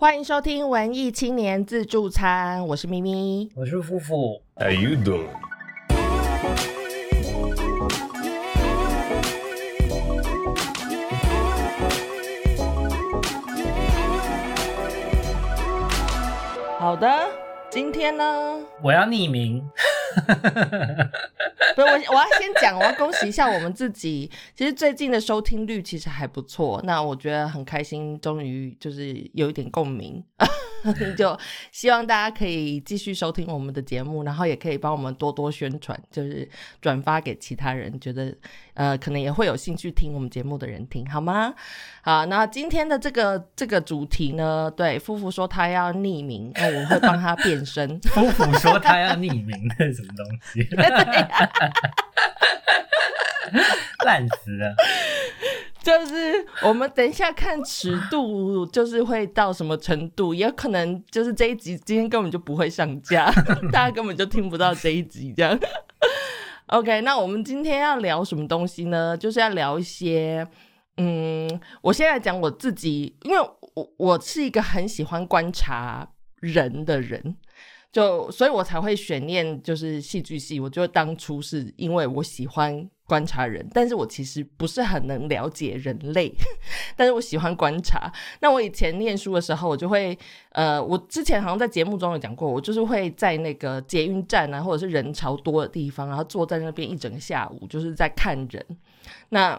[0.00, 3.50] 欢迎收听文艺青年自助餐，我是咪咪。
[3.56, 5.26] 我是夫妇，How you doing?
[16.78, 17.28] 好的，
[17.68, 18.24] 今天呢，
[18.80, 19.68] 我要匿名。
[21.74, 24.30] 不是我，我要先讲，我要恭喜一下我们自己。
[24.54, 30.22] 其实最近的收听率其实还不错，那我觉得很开心，终于就是有一点共鸣。
[31.16, 31.38] 就
[31.72, 36.48] 希望大家可以继续收听我们的节目，然后也可以帮我们多多宣传，就是
[36.80, 38.34] 转发给其他人，觉得
[38.74, 41.54] 呃可能也会有兴趣听我们节目的人听，好吗？
[42.02, 47.98] 好，那今天的这个这个主题呢，对夫妇说他要匿名，那我会帮他变身。
[48.00, 50.66] 夫妇说他要匿名，那是 什么东西？
[54.04, 54.74] 烂死了！
[55.88, 63.32] 就是我们等一下看尺度，就是会到什么程度，也有可能就是这一集今天根本就不会上架，
[63.72, 65.58] 大家根本就听不到这一集这样。
[66.66, 69.16] OK，那我们今天要聊什么东西呢？
[69.16, 70.46] 就是要聊一些，
[70.98, 71.48] 嗯，
[71.80, 73.38] 我现在讲我自己，因为
[73.74, 76.06] 我我是一个很喜欢观察
[76.40, 77.36] 人的人。
[77.90, 80.60] 就所以，我才会选念就是戏剧系。
[80.60, 86.30] 我觉得当初是因为我喜欢观察人，但是我其实不是很能了解人类，
[86.94, 88.12] 但是我喜欢观察。
[88.40, 90.16] 那我以前念书的时候，我就会
[90.50, 98.64] 呃，我之前好像在节目中有讲过，我就是会在那个捷运站啊，或者是人潮多的地方，然后坐在那边一整个下午，就是在看人。
[99.30, 99.58] 那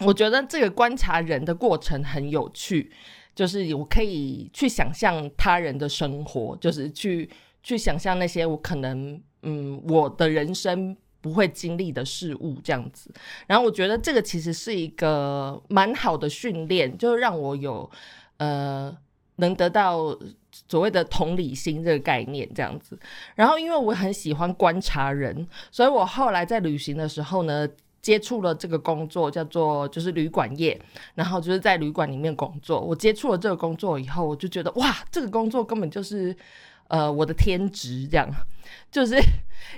[0.00, 2.90] 我觉得这个观察人的过程很有趣，
[3.34, 7.30] 就是我可以去想象他人的生活，就是去。
[7.62, 13.10] 去想象那些我可能嗯我的人生不会经历的事物这样子，
[13.46, 17.90] 然后我觉得这个其实是一个蛮好的训练，就让我有
[18.38, 18.96] 呃
[19.36, 20.16] 能得到
[20.68, 22.98] 所谓的同理心这个概念这样子。
[23.34, 27.68] 然后因为我很喜欢观察人，所以我后来在旅行的时候呢，
[28.00, 30.80] 接触了这个工作叫做就是旅馆业，
[31.14, 32.80] 然后就是在旅馆里面工作。
[32.80, 36.34] 我接触了这个工作以后，我就觉得哇，这个工作根本就是。
[36.90, 38.28] 呃，我的天职这样，
[38.90, 39.14] 就是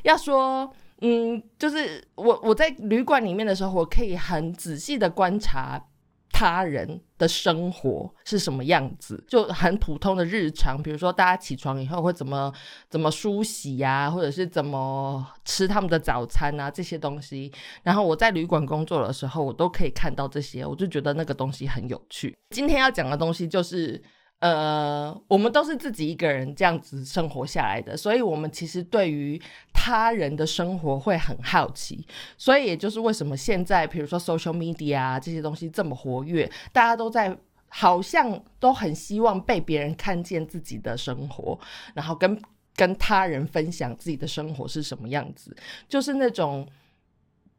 [0.03, 0.75] 要说，
[1.05, 5.85] 嗯，就是我我在旅馆里面的时候，我可以很仔细的观察
[6.31, 12.53] 他人的生活是什么样子，就很普通的日常，比如说大家起床以后会怎么
[12.89, 17.53] 怎么梳洗呀，或者是怎么吃他们的早餐啊这些东西。
[17.83, 22.37] 然后我在旅馆工作的时候，我都可以看到这些，我就觉得那个东西很有趣。
[22.51, 24.01] 今天要讲的东西就是。
[24.43, 29.41] 呃，我们都是自己一个人这样子生活下来的，所以我们其实对于
[29.73, 32.05] 他人的生活会很好奇，
[32.37, 37.39] 所以也就是为什么现在，比如说 social media 啊这些东西这么活跃，大家都在
[37.69, 41.57] 好像都很希望被别人看见自己的生活，
[41.95, 42.37] 然后跟
[42.75, 45.57] 跟他人分享自己的生活是什么样子，
[45.89, 46.69] 就是那种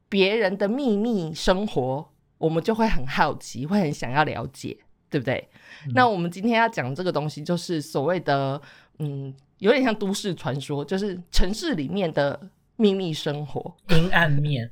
[0.09, 4.79] 别人的秘密生活，我们就会很好奇，会很想要了解。
[5.13, 5.47] 对不对？
[5.93, 8.59] 那我们今天要讲这个东西，就是所谓的，
[8.97, 12.39] 嗯，有点像都市传说，就是城市里面的
[12.75, 14.69] 秘密生活，阴暗面，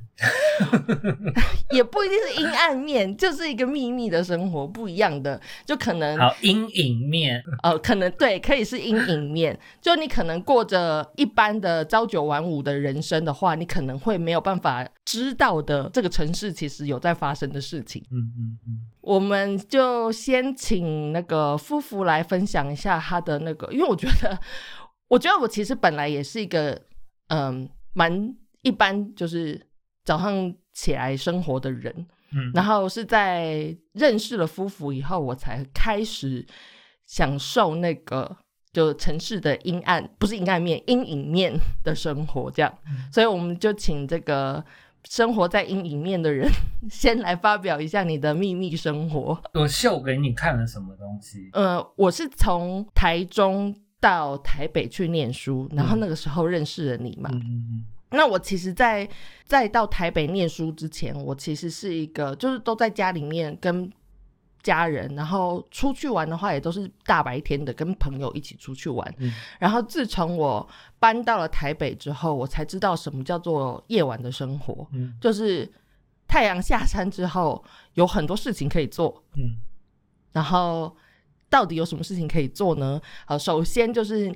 [1.71, 18.03] 也不一定是阴暗面，就是一个秘密的生活，不一样的，就可能好阴影面，呃，可能对，可以是阴影面，就你可能过着一般的朝九晚五的人生的话，你可能会没有办法知道的，这个城市其实有在发生的事情。
[18.11, 24.39] 嗯嗯嗯，我们就先请那个夫妇来分享一下他的那个，因为我觉得，
[25.07, 26.81] 我觉得我其实本来也是一个
[27.27, 29.67] 嗯蛮一般，就是
[30.03, 31.93] 早上起来生活的人，
[32.33, 36.45] 嗯，然后是在认识了夫妇以后，我才开始
[37.05, 38.37] 享受那个
[38.71, 42.77] 就城市的阴暗，不是阴暗面，阴影面的生活这样，
[43.11, 44.63] 所以我们就请这个。
[45.09, 46.47] 生活在阴影面的人，
[46.87, 49.35] 先来发表一下你的秘密生活。
[49.55, 51.49] 我秀给你看了什么东西？
[51.53, 57.29] 呃，我是从台中到台北去念书，然后那个时候认识了你嘛。
[58.09, 59.07] 那我其实在，
[59.45, 63.89] 在到台北念书之前，我其实是一个，就是都在家里面跟
[64.61, 69.15] 家人，然后出去玩的话，也都是大白天的跟朋友一起出去玩。
[69.19, 70.67] 嗯然后自从我
[70.99, 75.71] 搬到了台北之后，我才知道什么叫做夜晚的生活，嗯就是
[76.27, 77.63] 太阳下山之后
[77.93, 79.23] 有很多事情可以做。
[79.37, 79.57] 嗯
[80.33, 80.95] 然后
[81.51, 82.99] 到底有什么事情可以做呢？
[83.25, 84.33] 好，首先就是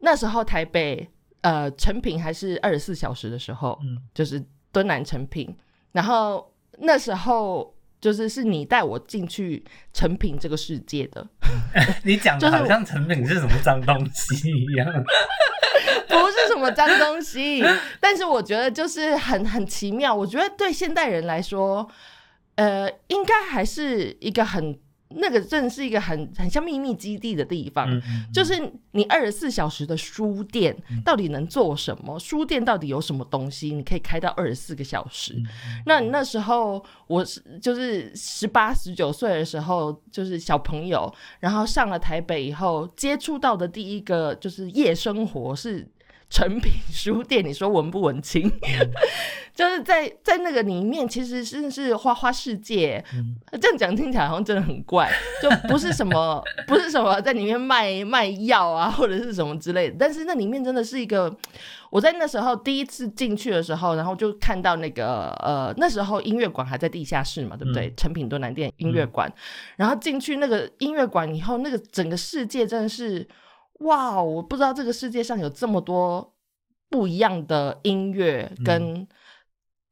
[0.00, 1.08] 那时候台北
[1.40, 5.56] 呃成品还是二十四小时的时候，嗯就是敦南成品，
[5.92, 7.74] 然后那时候。
[7.98, 11.26] 就是是你带我进去成品这个世界的，
[12.04, 14.86] 你讲的就是好像成品是什么脏东西一样。
[16.06, 17.64] 不是什么脏东西。
[17.98, 21.90] 但是我觉得就是很很奇妙，我觉得对现代人来说，
[22.56, 24.78] 呃，应该还是一个很
[25.08, 27.88] 那个真的是一个很很像秘密基地的地方。
[27.90, 28.54] 嗯嗯就是
[28.90, 32.18] 你二十四小时的书店到底能做什么？
[32.18, 33.72] 书店到底有什么东西？
[33.72, 35.34] 你可以开到二十四个小时。
[35.34, 35.46] 嗯
[35.86, 45.86] 那你那时候我是就是十八十九岁的时候，就是小朋友，然后上了台北以后，接触到的第一个就是夜生活是。
[46.28, 48.50] 成品书店，你说文不文青？
[49.54, 53.02] 就是在在那个里面，其实是是花花世界。
[53.14, 59.96] 嗯这样讲听起来好像真的很怪， 就不是什么不是什么在里面卖卖药啊，或者是什么之类的。
[59.98, 61.34] 但是那里面真的是一个，
[61.90, 67.90] 我在那时候第一次进去的时候，然后就看到那个呃，那时候音乐馆还在地下室嘛，对不对？
[67.96, 69.32] 成品多南店音乐馆，
[69.76, 73.26] 然后进去那个音乐馆以后，那个整个世界真的是
[73.80, 74.22] 哇！
[74.22, 76.34] 我不知道这个世界上有这么多
[76.88, 79.06] 不一样的音乐跟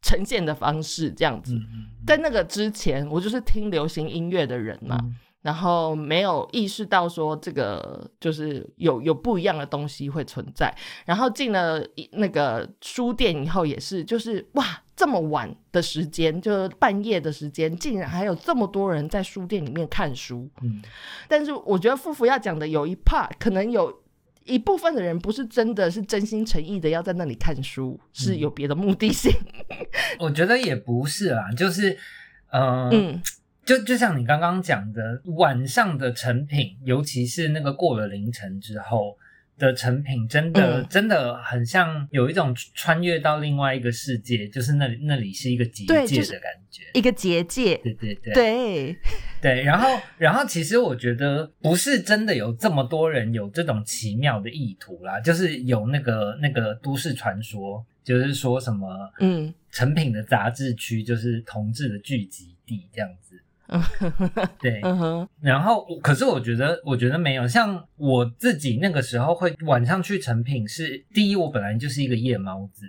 [0.03, 1.59] 呈现的方式，这样子。
[2.07, 10.75] 在那个之前，我就是听流行音乐的人嘛，嗯然后没有意识到说这个就是有有不一样的东西会存在。
[11.05, 20.49] 然后进了那个书店以后，也是就是哇，这么晚的时间，就是半夜的时间，竟然还有这么多人在书店里面看书。
[20.63, 20.81] 嗯
[21.29, 24.03] 但是我觉得富富要讲的有一 part，可能有
[24.45, 29.33] 一部分的人不是真的是真心诚意的要在那里看书，是有别的目的性。
[30.19, 31.97] 我觉得也不是啦，就是
[32.51, 33.21] 呃，嗯
[33.65, 39.17] 就就像你刚刚讲的，晚上的成品，尤其是那个过了凌晨之后
[39.59, 46.83] 的成品，真的、嗯真的很像有一种穿越到另外一个世界，就是那里那里是一个结界的感觉。
[46.93, 48.97] 一个结界，对对对对，
[49.41, 58.89] 对， 然后然后其实我觉得不是真的有这么多人有这种奇妙的意图啦，就是有那个那个都市传说，就是说什么
[59.21, 59.53] 嗯。
[59.75, 63.24] 成品的杂志区就是同志的聚集地这样子。
[64.61, 72.87] 对，嗯哼，然后我可是我觉得，我觉得没有像我自己那个时候会晚上去成品是，第一我本来就是一个夜猫子，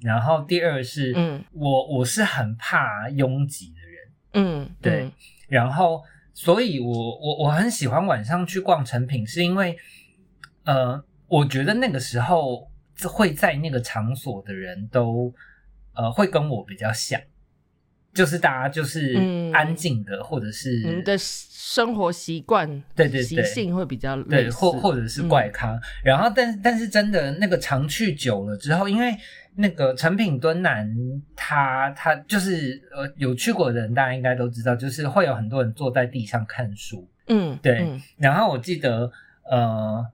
[0.00, 1.44] 然后第二是，嗯。
[1.52, 5.04] 我我是很怕拥挤的人，嗯，对。
[5.04, 5.12] 嗯。
[5.48, 6.02] 然后
[6.34, 9.78] 所以我我我很喜欢晚上去逛成品，是因为
[10.64, 12.68] 呃，我觉得那个时候
[13.04, 15.32] 会在那个场所的人都
[15.94, 17.20] 呃会跟我比较像。
[18.16, 25.78] 就是大家就是嗯安静的，或者是你的生活习惯、对对对习性会比较对，或或者是怪咖。
[26.02, 29.14] 然后，但但是真的那个常去久了之后，因为
[29.56, 30.90] 那个成品敦南，
[31.36, 37.06] 他他就是呃有去过的人，大家应该都知道，就是会有很多人坐在地上看书。
[37.28, 39.12] 嗯，对嗯然后我记得
[39.50, 40.06] 呃，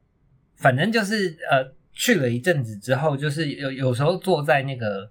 [0.57, 5.09] 反正就是呃去了一阵子之后，就是有有时候坐在那个。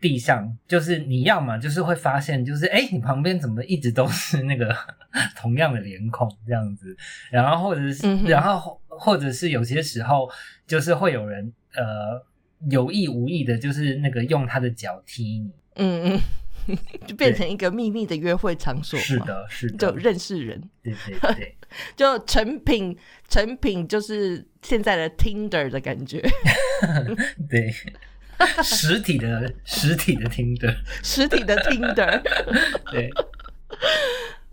[0.00, 4.74] 地上就是你要嘛，就是会发现，就是哎，你旁边怎么一直都是 那个
[5.36, 6.96] 同样的脸孔这样子，
[7.30, 10.30] 然后或者是，嗯然后或者是有些时候，
[10.66, 12.24] 就是会有人呃
[12.70, 15.50] 有意无意的，就是那个用他的脚踢你。
[15.76, 16.18] 嗯
[16.66, 16.76] 嗯，
[17.06, 19.76] 就变成一个秘密的约会场所，是，的，是的。
[19.78, 21.56] 就的，认识人，对对对，
[21.96, 22.96] 就成品
[23.28, 26.20] 成品就是现在的 Tinder 的感觉，
[27.48, 27.72] 对，
[28.62, 32.22] 实体的实体的听的，实体的 Tinder。
[32.90, 33.10] 对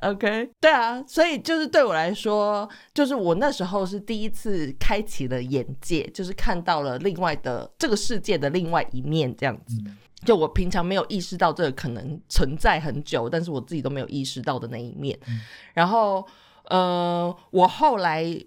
[0.01, 9.81] ，OK，对啊，所以就是对我来说，就是我那时候是第一次开启了眼界，就是看到了另外的这个世界的另外一面，这样子。
[9.85, 15.17] 嗯就我平常没有意识到这个可能存在很久，但是我自己都没有意识到的那一面。
[15.27, 15.39] 嗯
[15.75, 16.27] 然后，
[16.65, 18.37] 呃，我后来。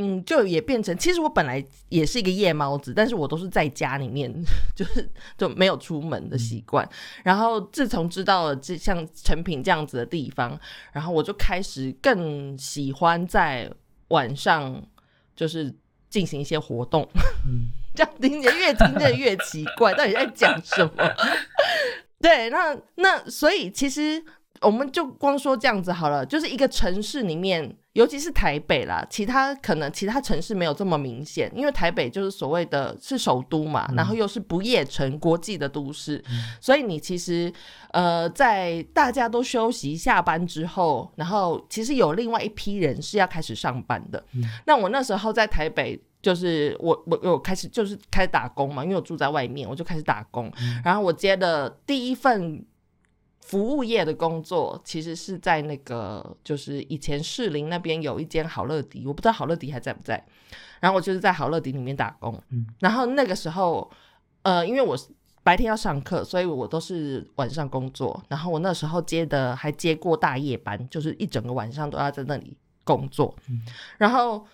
[0.00, 4.32] 嗯，就也变成，其实我本来也是一个夜猫子，但是我都是在家里面，
[4.74, 6.88] 就是就没有出门的习惯。
[7.22, 10.58] 然后自从知道了这像成品这样子的地方，
[10.92, 13.70] 然后我就开始更喜欢在
[14.08, 14.82] 晚上
[15.36, 15.74] 就是
[16.08, 17.06] 进行一些活动。
[17.46, 21.14] 嗯 这样听起来越听着越奇怪，到底在讲什么？
[22.22, 24.22] 对，那那所以其实
[24.60, 36.22] 我们就光说这样子好了，就是一个城市里面，尤其是台北啦，其他可能其他城市没有这么明显，因为台北就是所谓的是首都嘛，然后又是不夜城国际的都市，
[36.60, 37.52] 所以你其实
[37.92, 44.22] 呃，在大家都休息下班之后，然后其实有另外一批人是要开始上班的。
[44.66, 46.00] 那我那时候在台北。
[46.22, 50.52] 就是我我有开始就是开始打工嘛，因为我住在外面，我就开始打工。
[50.84, 52.62] 然后我接的第一份
[53.50, 60.24] 服务业的工作，其实是在那个就是以前士林那边有一间好乐迪，我不知道好乐迪还在不在。
[60.78, 63.90] 然后我就是在好乐迪里面打工，嗯然后那个时候，
[64.42, 64.96] 呃，因为我
[65.42, 68.22] 白天要上课，所以我都是晚上工作。
[68.28, 73.34] 然后我那时候接的还接过大夜班，就是一整个晚上都要在那里工作。
[73.48, 73.62] 嗯
[73.98, 74.46] 然后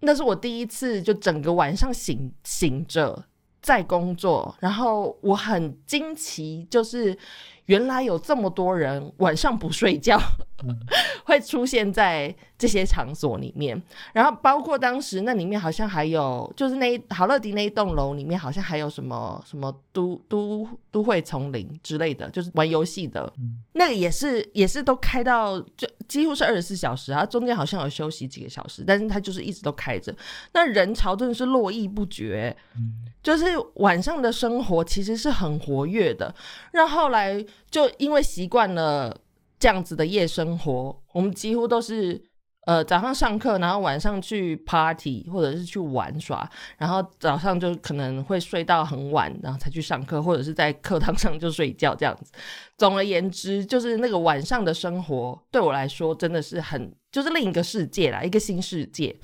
[0.00, 3.24] 那是我第一次就整个晚上醒醒着
[3.62, 7.16] 在工作，然后我很惊奇，就是
[7.66, 10.18] 原来有这么多人晚上不睡觉。
[10.64, 10.76] 嗯
[11.24, 23.60] 会出现在这些场所里面，然后包括当时那里面好像还有，就是那一好乐迪那一栋楼里面好像还有什么什么都都都会丛林之类的，就是玩游戏的，嗯。
[23.72, 30.14] 那个也是也是都开到就几乎是二十四小时啊，中间好像有休息几个小时，但是它就是一直都开着，
[30.52, 33.10] 那人潮真的是络绎不绝，嗯。
[33.24, 36.32] 就是晚上的生活其实是很活跃的。
[36.72, 39.16] 那后来就因为习惯了
[39.60, 42.20] 这样子的夜生活，我们几乎都是
[42.64, 52.32] 呃早上上课，然后晚上去 party 或者是去玩耍，然后早上就可能会睡到很晚，然后才去上课，或者是在课堂上就睡觉这样子。
[52.78, 59.16] 总而言之，就是那个晚上的生活对我来说真的是很就是另一个世界啦，一个新世界。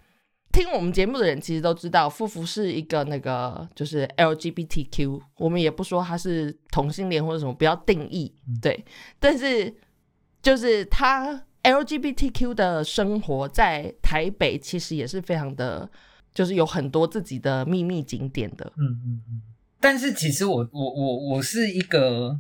[0.51, 8.83] 听我们节目的人其实都知道，夫妇是一个那个就是 LGBTQ，我们也不说他是同性恋或者什么，不要定义，对。
[9.21, 9.73] 但是
[10.41, 15.89] 就是他 LGBTQ 的生活在台北其实也是非常的，
[16.33, 18.73] 就是有很多自己的秘密景点的。
[18.77, 19.43] 嗯嗯嗯。
[19.81, 22.39] 但是其实我我我我是一个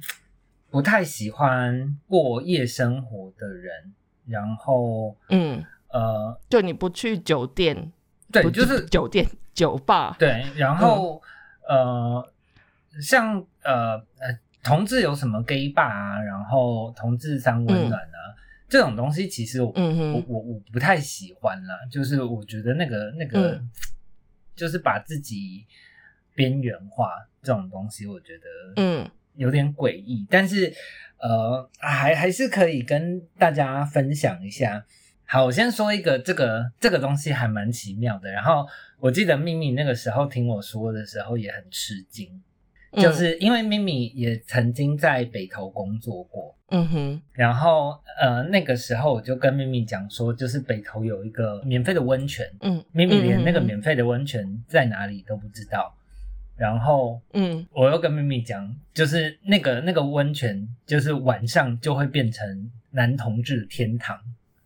[0.70, 3.94] 不太喜欢过夜生活的人，
[4.26, 7.92] 然后嗯，呃，就你不去酒店，
[8.32, 11.22] 对，不就是酒店酒吧，对，然后、
[11.68, 12.32] 呃，
[13.00, 18.18] 像呃呃，同志有什么 gay bar 啊，然后同志三温暖啊，
[18.68, 21.74] 这种东西，其实我、嗯我我我不太喜欢啦。
[21.90, 23.70] 就是我觉得那个那个，嗯
[24.54, 25.64] 就是把自己
[26.34, 27.10] 边缘化
[27.42, 28.44] 这种东西，我觉得
[28.76, 30.26] 嗯有点诡异。
[30.28, 30.72] 但是
[31.18, 34.84] 呃，还还是可以跟大家分享一下。
[35.24, 38.30] 好，我先说一个，这个这个东西还蛮奇妙的。
[38.30, 38.66] 然后
[38.98, 42.42] 我记得咪咪那个时候听我说的时候也很吃惊，
[42.92, 47.22] 嗯就是因为咪咪也曾经在北投工作过，嗯哼。
[47.32, 55.94] 然后呃那个时候我就跟咪咪讲说，就是北投有一个免费的温泉，嗯，咪咪连那个嗯免费的温泉在哪里都不知道。
[56.56, 57.66] 然后嗯。
[57.72, 64.18] 我又跟咪咪讲，就是那个那个温泉，就是晚上就会变成男同志的天堂，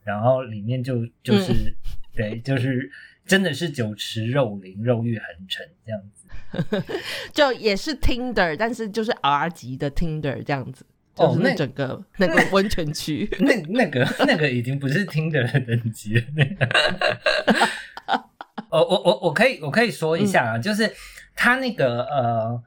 [0.02, 1.74] 然后里面就就是、嗯。
[2.14, 2.90] 对，就是
[3.24, 6.22] 真的是酒池肉林、肉欲横陈这样子。
[7.32, 13.28] 就也是 Tinder，但是就是 R 级的 Tinder 这样子，就是哦那那整个那个温泉区。
[13.40, 16.22] 那那个那个已经不是听的等级了。
[16.34, 16.68] 那个，
[18.70, 20.90] 我我我我可以我可以说一下啊，就是
[21.34, 22.62] 它那个呃，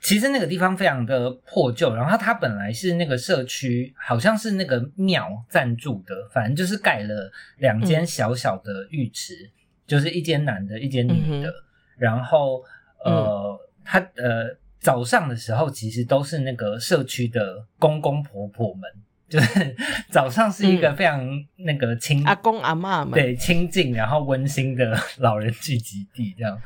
[0.00, 9.50] 其实那个地方非常的破旧，然后它本来是那个社区好像是那个庙赞助的，反正就是盖了两间嗯小小的浴池，
[9.86, 11.54] 就是一间男的，一间女的，嗯
[11.98, 12.62] 然后
[13.04, 18.82] 呃，他呃早上的时候其实都是那个社区的公公婆婆们。
[19.28, 19.76] 就是
[20.10, 26.58] 早上是一个嗯非常那个亲、阿公阿嬷们，对亲近然后温馨的老人聚集地这样，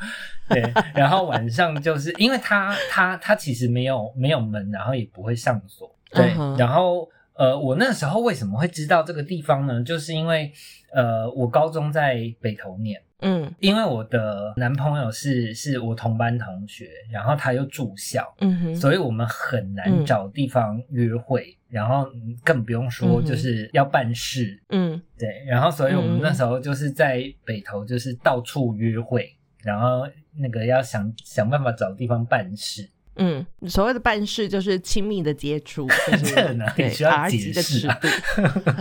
[0.49, 9.83] 对， 然后晚上就是因为他他他其实没有没有门，然后也不会上锁，对，嗯然后呃我那时候为什么会知道这个地方呢？
[9.83, 10.52] 就是因为
[10.92, 13.02] 呃我高中在北投念。
[13.22, 13.52] 嗯。
[13.58, 25.00] 因为我的男朋友是是我同班同学，然后他又住校，嗯哼，所以我们很难嗯找地方约会，然后嗯更不用说就是要办事，嗯。
[25.18, 37.87] 对，然后所以我们那时候就是在北投就是到处约会，然后那个要想想办法找地方办事，嗯，所谓的办事就是亲密的接触， 就是这哪里对需要解释。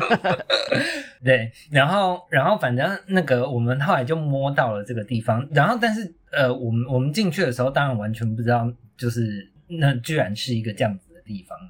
[1.23, 11.69] 对，然后然后反正那个我们后来就摸到了这个地方，然后但是呃，我们我们进去的时候，当然完全不知道，就是那居然是一个这样子的地方嘛。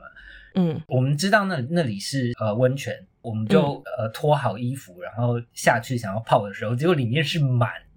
[0.54, 7.91] 嗯我们知道那那里是呃温泉，我们就、呃脱好衣服，然后下去想要泡的时候，结果里面是满的，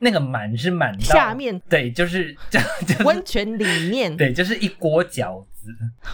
[0.00, 1.60] 那个满是满到下面。
[1.68, 5.70] 对，就是就 就是温泉里面，对，就是一锅饺子。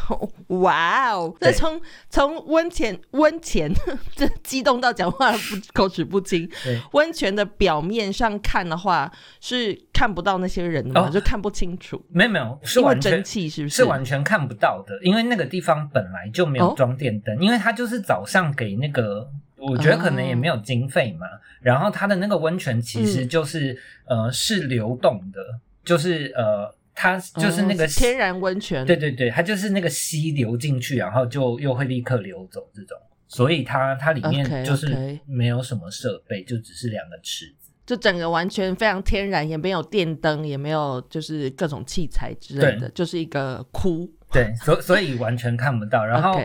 [0.49, 1.35] 哇哦！
[1.40, 1.50] 对。
[1.50, 3.73] 这从从温泉温泉，
[4.14, 6.50] 这激动到讲话不口齿不清。
[6.64, 11.11] 对，温泉的表面上看的话，是看不到那些人的嘛，哦。
[11.11, 16.75] 就看不清楚，没有没有，是完全汽是不是完全看不到的，因为那个地方本来就没有哦。
[16.76, 19.31] 装电灯，因为它就是早上给那个，
[19.70, 21.26] 我觉得可能也没有经费嘛。
[21.61, 25.40] 然后它的那个温泉其实嗯就是、呃是流动的，
[25.85, 28.87] 就是呃它就是那个、哦天然温泉。
[28.87, 32.96] 对对对，它就是那个溪流进去，然后就又会立刻流走这种，
[33.26, 37.73] 所以它它里面就是没有什么设备，就只是两个池子。
[37.85, 44.11] 就整个完全非常天然，也没有电灯，也没有就是各种器材之类的，就是一个窟。
[44.32, 46.04] 对，所所以完全看不到。
[46.04, 46.40] 然后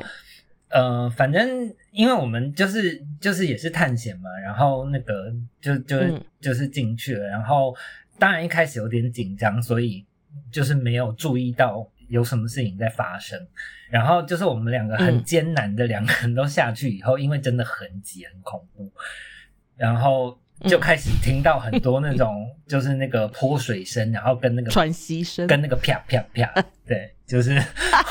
[0.70, 7.76] 呃，反正因为我们就是就是也是探险嘛，然后那个就就、嗯就是进去了，然后
[8.18, 10.04] 当然一开始有点紧张，所以
[10.52, 13.40] 就是没有注意到有什么事情在发生。
[13.90, 18.90] 然后就是我们两个很嗯艰难的两个人都下去以后，因为真的很挤很恐怖，
[19.76, 27.62] 然后就嗯开始听到很多那种 就是那个泼水声，然后跟那个喘息声，跟那个啪啪啪，对，就是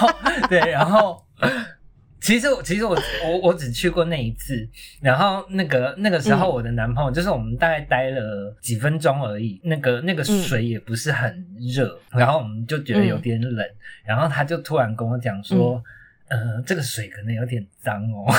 [0.51, 1.25] 对，然后。
[2.21, 4.69] 其实我其实我 我我只去过那一次，
[5.01, 6.55] 然后那个那个时候嗯。
[6.55, 10.43] 我的男朋友、就是我们大概待了几分钟而已，那个那个嗯。
[10.43, 13.67] 水也不是很热，然后我们就觉得有点冷，
[14.05, 15.83] 然后他就突然跟我讲说，
[16.67, 18.27] 这个水可能有点脏哦。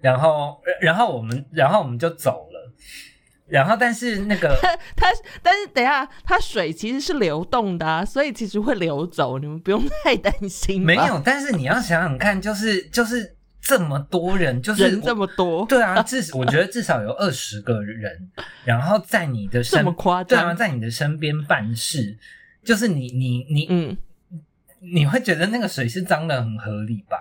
[0.00, 2.51] 然后，然后我们，然后我们就走了。
[3.52, 4.56] 然后，但是那个
[4.96, 5.06] 它，
[5.42, 10.80] 但是等一下，它水其实是流动的、啊，所以其实会流走，你们不用太担心。
[10.82, 18.30] 没，有，但是你要想想看，就是就是这么多人，就是人这么多，对啊，至我觉得至少有二十个人，
[18.64, 20.56] 然后在你的身这么夸对啊，张？
[20.56, 22.16] 在你的身边办事，
[22.64, 23.96] 就是你你你、嗯
[24.84, 27.16] 你会觉得那个水是脏的很合理吧？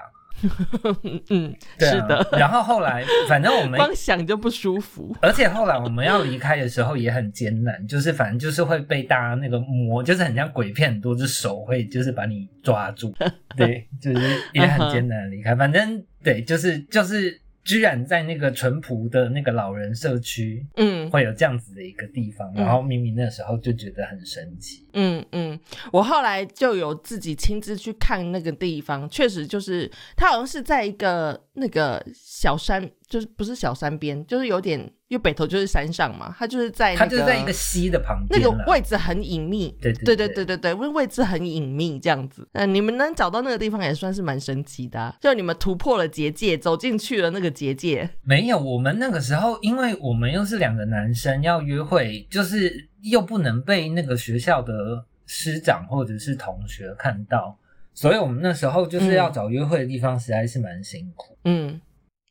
[1.03, 5.15] 嗯 嗯，对啊是的，然后后来，反正我们 光想就不舒服。
[5.21, 13.13] 而且后来我们要离开的时候也很艰难，就是反正就是会被大家那个摸，就是很像鬼片，很多只手会就是把你抓住，
[13.57, 15.55] 对， 就是也很艰难地离开。
[15.55, 21.09] 反正对，就是就是居然在那个淳朴的那个老人社区嗯。
[21.11, 22.63] 会有这样子的一个地方，嗯。
[22.63, 24.87] 然后明明那时候就觉得很神奇。
[24.93, 25.59] 嗯嗯，
[25.91, 42.47] 我后来就有自己亲自去看那个地方，确实就是它好像是在一个那个小山，就是不是小山边，就是有点，因为北头就是山上嘛，它就是在、那它就是在一个溪的旁那边那，个位置很隐秘，对对对对对对对，位位置很隐秘这样子。
[42.53, 48.09] 嗯、你们能找到那个地方也算是蛮神奇的、啊，就你们突破了结界，走进去了那个结界。
[48.23, 57.57] 没有，我们那个时候，因为我们又是两个男生要约会，就是又不能被那个学校的师长或者是同学看到，
[57.93, 61.37] 所以我们那时候就是要找约会的地方，实在是蛮辛苦。
[61.43, 61.81] 嗯，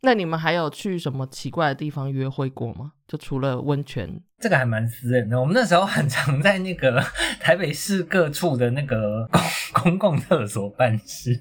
[0.02, 2.92] 那你们还有去什么奇怪的地方约会过吗？
[3.06, 5.38] 就除了温泉，这个还蛮私人的。
[5.38, 7.04] 我们那时候很常在那个
[7.38, 9.28] 台北市各处的那个
[9.72, 11.38] 公公共厕所办事。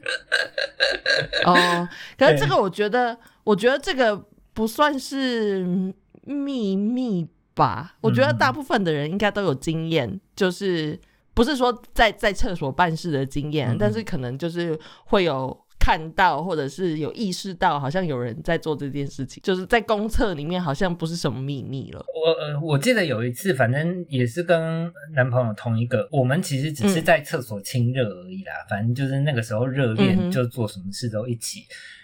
[1.46, 5.94] 哦，可是对这个我觉得，我觉得这个不算是
[6.24, 7.96] 秘密吧。
[8.02, 11.00] 我觉得嗯大部分的人应该都有经验，就是
[11.34, 15.66] 不是说在在厕所办事的经验，嗯但是可能就是会有。
[15.80, 22.06] 看到或者是有意识到，好像有人在做这件事情，就是在公厕里面，好像不是什么秘密了。
[22.14, 28.54] 我呃，我记得有一次，反正也是跟男朋友同一个，我们其实只是在厕所亲热而已啦。
[28.70, 31.62] 反正就是那个时候热恋，就做什么事都一起。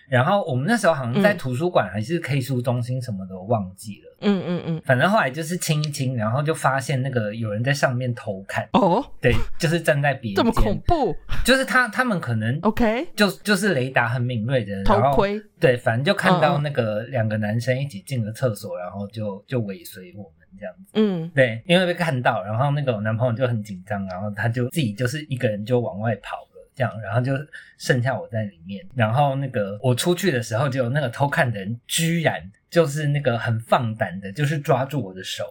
[0.07, 4.14] 然后我们那时候好像在嗯图书馆还是 K 书中心什么的，我忘记了。
[4.25, 11.15] 嗯嗯嗯，反正后来就是亲一亲，然后就发现那个有人在上面偷看，哦，对，就是站在别这么恐间，怖。
[11.45, 20.91] 就是他他们可能，OK，就就是雷达很敏锐的人，偷然后窥，对，反正就看到那个两个男生一起进了厕所，然后就就尾随我们这样子。
[20.95, 21.29] 嗯。
[21.35, 27.33] 对，因为被看到，然后那个我男朋友就很紧张，然后他就自己就是一个人就往外跑了，这样，然后就
[27.77, 28.83] 剩下我在里面。
[28.95, 32.41] 然后那个我出去的时候，就有那个偷看的人居然
[32.75, 35.45] 就是那个很放胆的，就是抓住我的手，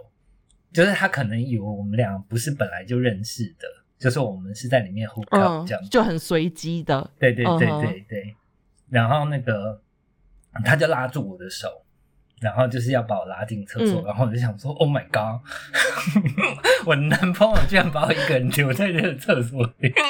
[0.70, 3.66] 就是他可能以为我们俩不是本来就认识的，
[3.98, 8.36] 就是我们是在里面 hook up 嗯这样。，就很随机的，对对对对对。
[8.90, 9.80] 然后那个
[10.66, 11.66] 他就拉住我的手，
[12.42, 15.40] 然后就是要把我拉进厕所，嗯然后我就想说，Oh my god，
[16.84, 19.90] 我男朋友居然把我一个人留在这个厕所里。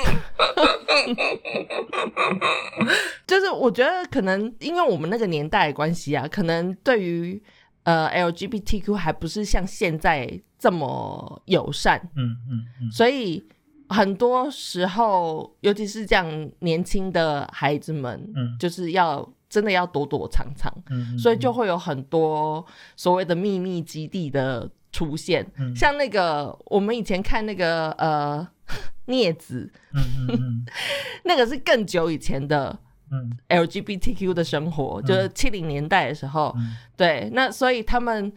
[3.26, 7.42] 就是我觉得可能因为我们那个年代的关系啊，可能对于
[7.84, 13.44] 呃 LGBTQ 还不是像现在这么友善，嗯嗯嗯，所以
[13.88, 18.56] 很多时候，尤其是这样年轻的孩子们，嗯。
[18.58, 22.64] 就是要真的要躲躲藏藏，嗯，所以就会有很多
[22.96, 25.46] 所谓的秘密基地的出现。
[25.58, 25.74] 嗯。
[25.76, 28.46] 像那个我们以前看那个呃
[29.06, 30.66] 镊子，嗯嗯嗯。
[31.24, 32.78] 那个是更久以前的
[33.14, 33.38] 嗯。
[33.48, 36.77] LGBTQ 的生活，就是七零年代的时候，嗯。
[36.96, 38.33] 对，那所以他们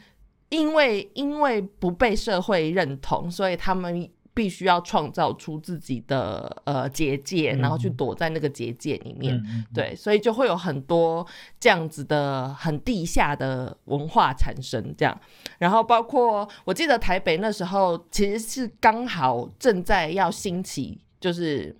[0.49, 7.59] 因为因为不被社会认同，所以他们必须要创造出自己的呃结界，嗯。
[7.59, 9.43] 然后去躲在那个结界里面。
[9.73, 11.25] 对，所以就会有很多
[11.59, 15.19] 这样子的很地下的文化产生，这样。
[15.57, 21.75] 然后包括我记得台北那时候其实是刚好正在要兴起，就是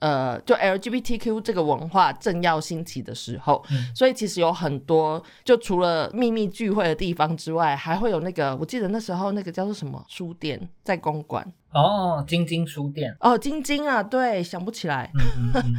[0.00, 3.92] 呃，就 LGBTQ 这个文化正要兴起的时候，嗯。
[3.94, 11.52] 所以其实有很多，就除了秘密聚会的地方之外，还会有那个，我记得那时候那个叫做什么书店在公馆。
[11.72, 15.74] 哦，晶晶书店，哦，晶晶啊，对，想不起来，嗯嗯嗯，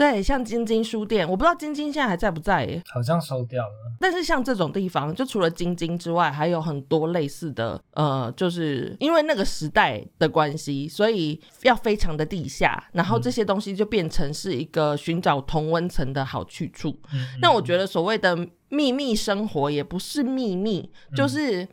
[0.00, 2.82] 对，像晶晶书店，我不知道晶晶现在还在不在耶。
[2.90, 3.92] 好像收掉了。
[4.00, 16.98] 但是像这种地方，就除了晶晶之外，还有很多类似的，呃，就是因为那个时代的关系，所以要非常的地下，然后这些东西就变成是一个寻找同温层的好去处。
[17.12, 18.34] 嗯，那我觉得所谓的
[18.70, 21.68] 秘密生活也不是秘密，就是。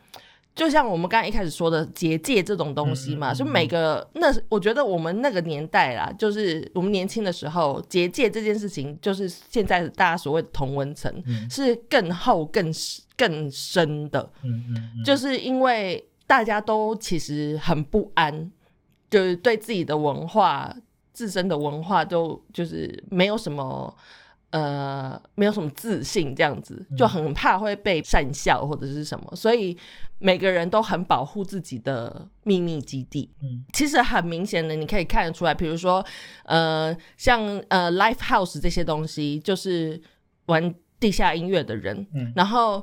[0.58, 11.48] 就像我们刚刚一开始说的结界这种东西嘛，就每个那我觉得我们那个年代啦，就是我们年轻的时候，结界这件事情，就是现在大家所谓的同温层，嗯。
[11.48, 12.74] 是更厚、更
[13.16, 18.50] 更深的，嗯嗯嗯，就是因为大家都其实很不安，
[19.08, 20.74] 就是对自己的文化、
[21.12, 23.96] 自身的文化都就是没有什么。
[24.50, 29.76] 呃，没有什么自信，这样子就很怕会被善笑或者是什么，所以
[30.18, 33.30] 每个人都很保护自己的秘密基地。
[33.42, 33.64] 嗯。
[33.72, 36.04] 其实很明显的，你可以看得出来，比如说，
[36.44, 40.00] 呃，像呃 l i f e house 这些东西，就是
[40.46, 42.32] 玩地下音乐的人，嗯。
[42.34, 42.82] 然后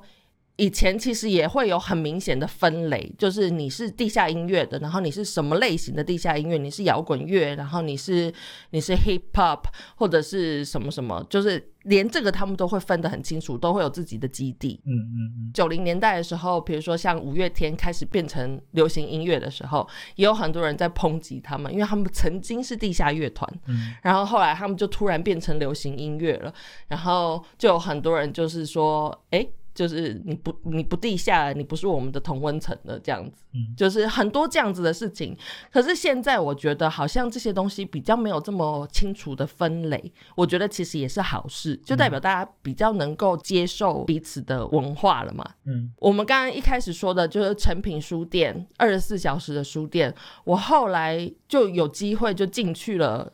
[0.57, 6.57] 以前其实也会有很明显的分类，就是你是地下音乐的，然后你是什么类型的地下音乐？
[6.57, 8.33] 你是摇滚乐，然后你是
[8.69, 9.63] 你是 hip hop
[9.95, 14.79] 或者是什么什么，就是连这个他们都会分得很清楚，都会有自己的基地。
[14.85, 26.53] 嗯嗯嗯九零年代的时候，比如说像五月天开始变成流行音乐的时候，也有很多人在抨击他们，因为他们曾经是地下乐团，嗯然后后来他们就突然变成流行音乐了，
[26.87, 35.37] 然后就有很多人就是说，哎，就是你不你不地下，你不是我们的同温层的这样子，嗯就是很多这样子的事情。
[35.71, 45.45] 可是现在我觉得好像这些东西比较没有这么清楚的分类，我觉得其实也是好事，就代表大家比较能够接受彼此的文化了嘛。
[45.65, 50.15] 嗯我们刚刚一开始说的就是成品书店，二十四小时的书店。
[50.45, 53.31] 我后来就有机会就进去了。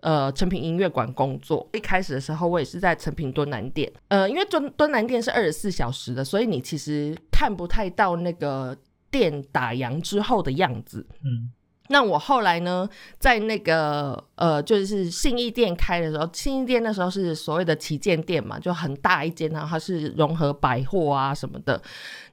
[0.00, 1.68] 呃，成品音乐馆工作。
[1.72, 3.92] 一开始的时候，我也是在成品敦南店。
[4.08, 8.76] 呃，因为敦敦南店是二十四小时的，所以你其实看不太到那个
[9.10, 11.06] 店打烊之后的样子。
[11.24, 11.50] 嗯
[11.90, 12.86] 那我后来呢，
[13.18, 21.82] 在那个呃，就是信义店开的时候，信义店那时候是所谓的旗舰店嘛，就很大一间，然后它是融合百货啊什么的。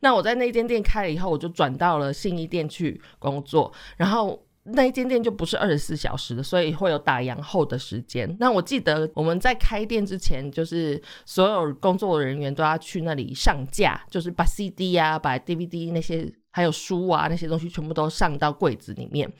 [0.02, 4.45] 那我在那间店开了以后，我就转到了信义店去工作，然后。
[4.66, 8.36] 那一间店就不是二十四小时的，所以会有打烊后的时间。
[8.40, 19.32] 那我记得我们在开店之前，就是所有工作人员都要去那里上架，就是把 CD 啊、把 DVD 那些还有书啊那些东西全部都上到柜子里面。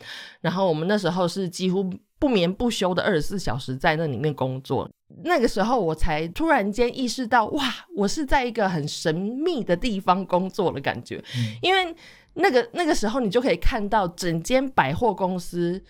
[0.42, 4.88] 然后我们那时候是几乎不眠不休的二十四小时在那里面工作。
[5.24, 7.64] 那个时候我才突然间意识到，哇，
[7.96, 11.96] 我是在一个很神秘的地方工作的感觉，嗯因为
[12.36, 15.84] 那个那个时候你就可以看到整间百货公司。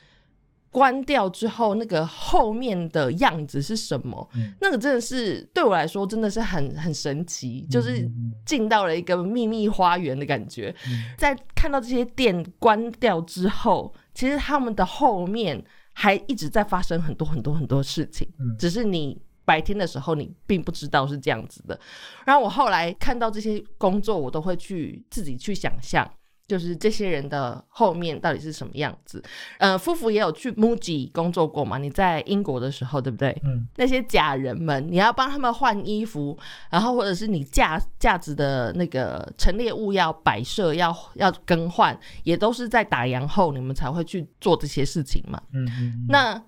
[0.72, 4.30] 关掉之后，那个后面的样子是什么？
[4.36, 10.76] 嗯那个真的是对我来说真的是很很神奇，就是嗯进到了一个秘密花园的感觉。
[10.90, 21.80] 嗯在看到这些店关掉之后，其实他们的后面还一直在发生很多很多很多事情，嗯只是你白天的时候你并不知道是这样子的。
[22.26, 26.06] 然后我后来看到这些工作，我都会去自己去想象。
[26.48, 29.24] 就是这些人的后面到底是什么样子？
[29.58, 31.78] 呃，夫妇也有去 MUJI 工作过嘛？
[31.78, 33.36] 你在英国的时候，对不对？
[33.44, 36.38] 嗯那些假人们，你要帮他们换衣服，
[36.70, 45.42] 然后或者是你架架子的那个陈列物要摆设，要要更换，也都是在打烊后你们才会去做这些事情嘛。
[45.52, 46.44] 嗯嗯，那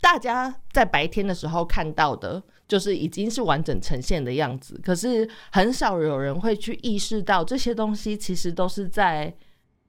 [0.00, 9.34] 大家在白天的时候看到的，就是已经是完整呈现的样子，可是很少有人会去意识到这些东西其实都是在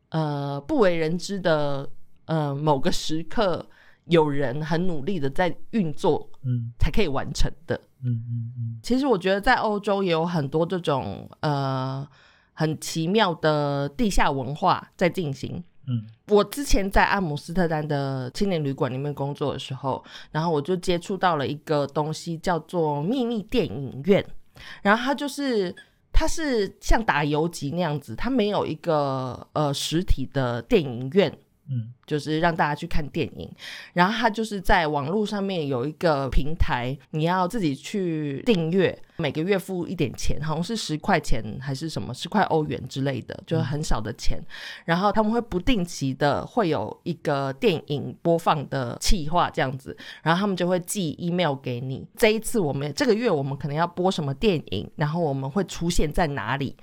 [0.10, 1.88] 呃不为人知的
[2.26, 3.68] 呃某个时刻，
[4.06, 7.76] 有人很努力的在运作，嗯才可以完成的。
[8.02, 12.08] 嗯嗯嗯其实我觉得在欧洲也有很多这种呃
[12.54, 15.62] 很奇妙的地下文化在进行。
[15.90, 24.24] 嗯我之前在阿姆斯特丹的青年旅馆里面工作的时候，然后我就接触到了一个东西，叫做秘密电影院。
[24.84, 25.76] 然后它就是
[26.12, 31.36] 它是像打游击那样子，它没有一个呃实体的电影院，
[31.72, 33.50] 嗯就是让大家去看电影。
[33.94, 44.42] 然后它就是在网络上面有一个平台，你要自己去订阅，每个月付一点钱，好像是十块钱还是什么十块欧元之类的，就是很少的钱。
[44.86, 52.08] 然后他们会不定期的会有一个电影播放的企划这样子，然后他们就会寄 email 给你。
[52.16, 56.76] 这一次我们这个月我们可能要播什么电影，然后我们会出现在哪里，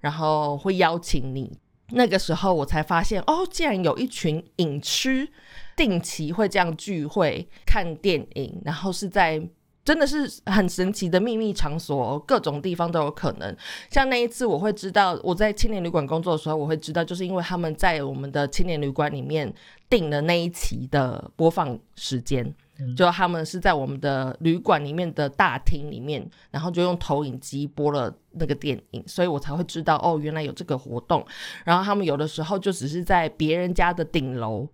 [0.00, 1.58] 然后会邀请你。
[1.90, 5.28] 那个时候我才发现，哦，竟然有一群影痴
[5.76, 9.46] 定期会这样聚会看电影，然后是在
[9.84, 13.54] 真的是很神奇的秘密场所，各种地方都有可能。
[13.90, 19.52] 像那一次，我会知道我在青年旅馆工作的时候，我会知道，就是因为他们在我们的青年旅馆里面
[19.90, 22.44] 定了那一期的播放时间。
[22.76, 31.24] 嗯就他们是在我们的旅馆里面的大厅里面，然后就用投影机播了那个电影，所以我才会知道哦，原来有这个活动。
[31.64, 34.66] 然后他们有的时候就只是在别人家的顶楼，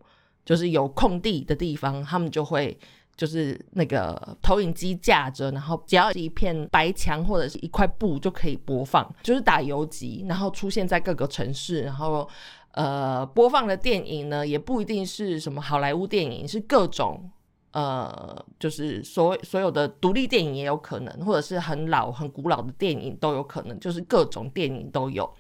[0.47, 2.75] 就是有空地的地方，他们就会
[3.21, 12.27] 就是那个投影机架着，然后只要一片白墙或者是一块布就可以播放，就是打游击，然后出现在各个城市，然后
[12.71, 17.31] 呃播放的电影呢也不一定是什么好莱坞电影，是各种。
[17.73, 25.33] 呃，就是所所有的独立电影也有可能，或者是很老、很古老的电影都有可能，就是各种电影都有。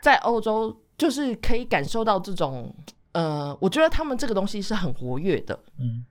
[0.00, 2.72] 在欧洲，就是可以感受到这种，
[3.10, 6.04] 呃，我觉得他们这个东西是很活跃的，嗯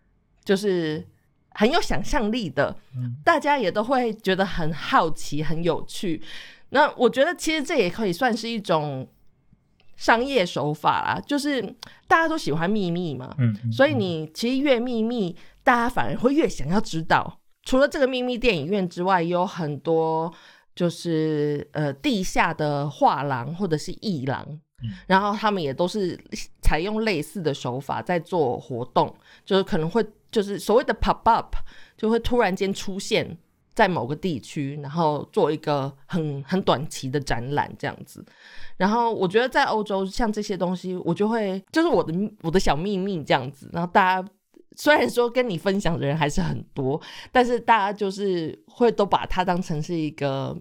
[0.46, 1.06] 就是
[1.50, 6.22] 很有想象力的，嗯大家也都会觉得很好奇、很有趣。
[6.70, 9.08] 那我觉得其实这也可以算是一种
[9.96, 11.62] 商业手法啦，就是
[12.08, 17.40] 大家都喜欢秘密嘛，嗯嗯，所以你其实越秘密，大家反而会越想要知道。
[17.64, 20.32] 除了这个秘密电影院之外，也有很多
[20.76, 24.46] 就是呃地下的画廊或者是艺廊，
[24.84, 26.20] 嗯然后他们也都是
[26.66, 31.56] 采用类似的手法在做活动，就是可能会就是所谓的 pop up，
[31.96, 33.38] 就会突然间出现
[33.76, 38.26] 在某个地区，然后做一个很很短期的展览这样子。
[38.78, 43.70] 然后我觉得在欧洲像这些东西，我就会就是我的我的小秘密这样子。
[43.72, 44.30] 然后大家
[44.76, 47.00] 虽然说跟你分享的人还是很多，
[47.32, 50.58] 但是大家就是会都把它当成是一个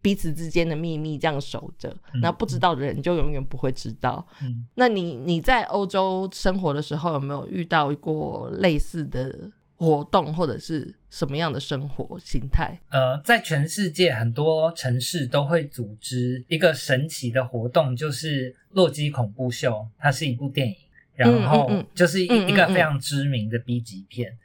[0.00, 1.88] 彼此之间的秘密这样守着。
[2.14, 4.26] 嗯那不知道的人就永远不会知道。
[4.42, 12.78] 嗯那你你在欧洲生活的时候，有没有遇到过类似的活动，或者是什么样的生活形态？
[12.90, 20.76] 呃，在全世界很多城市都会组织一个神奇的活动，就是《洛基恐怖秀》，它是一部电影，
[21.14, 24.36] 然后就是一嗯嗯嗯一个非常知名的 B 级片，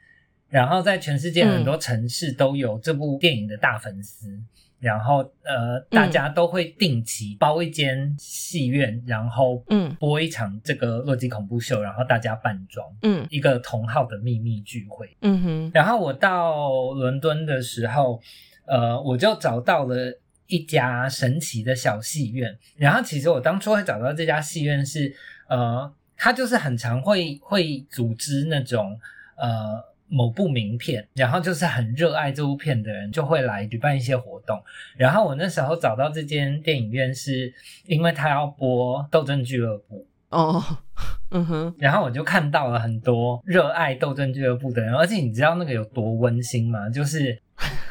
[0.48, 4.40] 然后在全世界很多城市都有这部电影的大粉丝。
[4.84, 15.16] 然后，呃，大家都会定期包一间戏院，然后嗯播一场这个洛基恐怖秀，然后大家扮装，嗯一个同号的秘密聚会。
[15.22, 18.20] 嗯哼然后我到伦敦的时候，
[18.66, 22.54] 呃，我就找到了一家神奇的小戏院。
[22.76, 25.16] 然后其实我当初会找到这家戏院是，
[25.48, 29.00] 呃，它就是很常会会组织那种
[29.36, 34.62] 呃某部名片，然后就是很热爱这部片的人就会来举办一些活动。
[34.96, 37.52] 然后我那时候找到这间电影院是
[37.86, 40.06] 因为他要播《斗争俱乐部》。
[40.36, 40.62] 哦，
[41.30, 46.88] 嗯哼，然后我就看到了很多热爱斗争俱乐部的人，而且你知道那个有多温馨吗？
[46.90, 47.40] 就是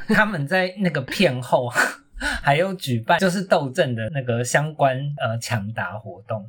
[0.09, 1.69] 他们在那个片后
[2.41, 6.45] 还有举办就是斗争的那个相关呃抢答活动。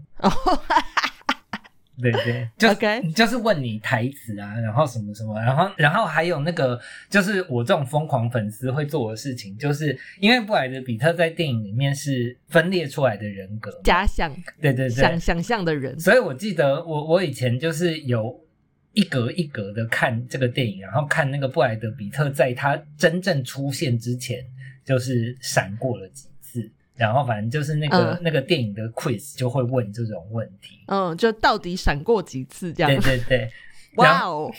[1.96, 14.35] 哦，对对， 就 OK 就是问你台词啊，然后什么什么，然后然后还有那个就是我这种疯狂粉丝会做的事情，就是因为布莱德比特在电影里面是分裂出来的人格，假想。
[14.61, 18.40] 对对对，想想象的人，所以我记得我我以前就是有
[18.92, 24.44] 一格一格的看这个电影，然后看那个布莱德比特在他真正出现之前，
[24.85, 26.28] 就是闪过了几次，
[26.96, 28.20] 然后反正就是那个、嗯。
[28.22, 30.85] 那个电影的 quiz 就会问这种问题。
[30.87, 33.00] 嗯，就到底闪过几次这样？
[33.02, 33.50] 对对，对。
[33.96, 34.50] 哇哦，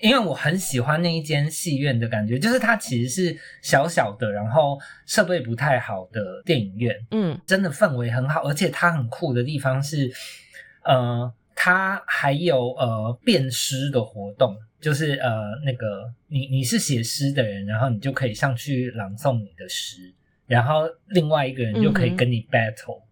[0.00, 7.38] 因为我很喜欢那一间戏院的感觉，就是它其实是小小的，然后设备不太好的电影院，嗯。
[7.44, 10.10] 真的氛围很好，而且它很酷的地方是，
[10.82, 15.30] 呃，它还有呃辨诗的活动，就是呃
[15.66, 20.10] 那个你你是写诗的人，然后你就可以上去朗诵你的诗，
[20.48, 23.02] 然后另外一个人就可以跟你 battle，、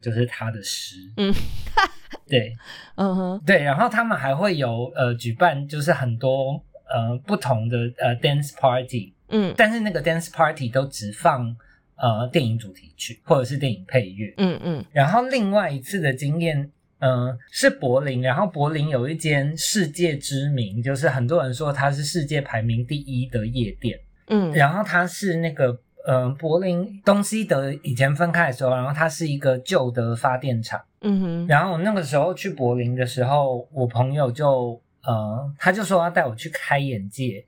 [0.00, 1.34] 就是他的诗，嗯，
[2.26, 2.56] 对。
[2.96, 9.52] 嗯哼，对，然后他们还会有呃举办就是很多呃不同的呃 dance party，嗯。
[9.56, 11.54] 但是那个 dance party 都只放
[11.96, 14.32] 呃电影主题曲或者是电影配乐。
[14.36, 14.84] 嗯嗯。
[14.92, 18.22] 然后另外一次的经验，嗯、是柏林。
[18.22, 23.98] 然后柏林有一间世界知名，就是很多人说它是世界排名第一的夜店。
[24.28, 25.76] 嗯，然后它是那个，
[26.06, 30.80] 嗯、柏林东西德以前分开的时候，然后它是一个旧的发电厂。
[31.00, 37.44] 嗯哼，然后我那个时候去柏林的时候，我朋友就呃，他就说要带我去开眼界。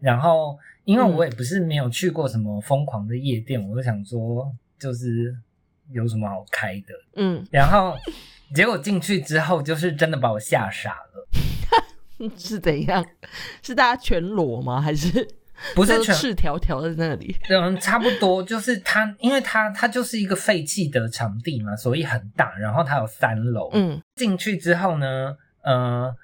[0.00, 5.36] 然后因为我也不是没有去过什么疯狂的夜店，我就想说，就是
[5.90, 6.94] 有什么好开的。
[7.16, 7.96] 嗯，然后
[8.54, 12.28] 结果进去之后，就是真的把我吓傻了。
[12.36, 13.04] 是怎样？
[13.62, 14.80] 是大家全裸吗？
[14.80, 15.26] 还是
[15.74, 17.36] 不是全都赤条条在那里？
[17.50, 23.70] 嗯，差不多，就是它，因为它它就是一个废弃的场地嘛，所以很大，然后它有三楼。
[23.72, 26.14] 嗯进去之后呢，呃，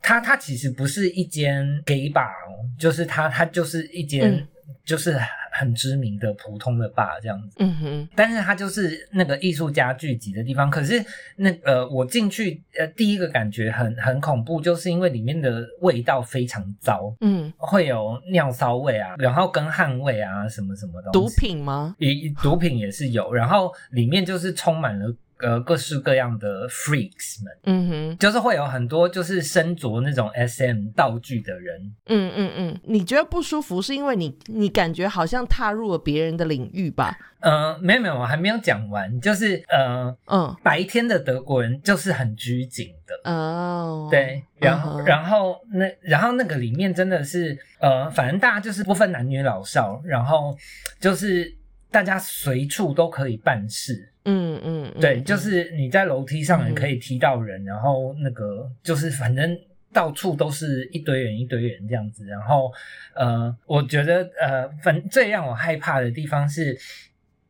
[0.00, 4.48] 它它其实不是一间 gay bar 哦，就是它它就是一间、嗯
[4.84, 5.16] 就是
[5.52, 7.56] 很知名的普通的 bar 这样子。
[7.58, 10.70] 嗯哼，但是它就是那个艺术家聚集的地方。
[10.70, 11.04] 可是
[11.36, 21.94] 那呃，我进去呃，第一个感觉很很恐怖，就是因为里面的味道非常糟，嗯，会有尿骚味啊，然后跟汗味啊，什么什么东毒，品吗？
[21.98, 27.52] 也毒品也是有，然后里面就是充满了呃各式各样的 freaks 们。
[27.64, 37.18] 嗯哼，就是会有很多就是身着那种 SM 道具的人，嗯嗯嗯，你觉得不舒服是因为你你感觉好像踏入了别人的领域吧？
[37.40, 50.56] 呃，没有没有，我还没有讲完，就是呃，嗯白天的德国人就是很拘谨的，哦，对，然后、嗯然后那然后那个里面真的是呃，反正大家就是不分男女老少，然后
[51.00, 51.52] 就是
[51.90, 59.58] 大家随处都可以办事，嗯嗯，嗯对，嗯就是你在楼梯上也可以踢到人，然后那个就是反正
[59.92, 62.72] 到处都是一堆人一堆人这样子，然后
[63.14, 66.78] 呃，我觉得呃，反最让我害怕的地方是。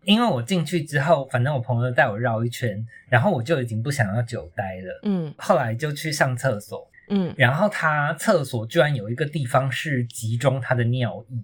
[0.04, 5.00] 因为我进去之后，反正我朋友带我绕一圈，然后我就已经不想要久待了。
[5.04, 11.38] 嗯后来就去上厕所，嗯，然后他厕所居然有一个地方是集中他的尿液，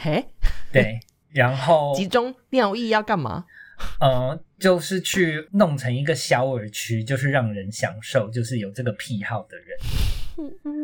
[0.00, 0.24] 嘿，
[0.72, 0.98] 对，
[1.30, 3.44] 然后 集中尿液要干嘛？
[4.00, 9.76] 呃，就是去弄成一个小耳区，就是让人享受，就是有这个癖好的人。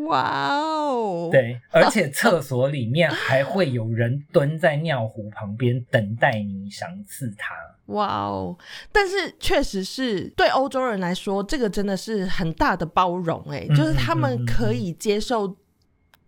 [0.05, 7.55] 哇哦，，对，而且厕所里面还会有人蹲在尿壶旁边等待你赏赐他。
[7.85, 8.57] 哇哦！
[8.91, 15.55] 但是确实是对欧洲人来说，这个真的是很大的包容、欸，嗯就是他们可以接受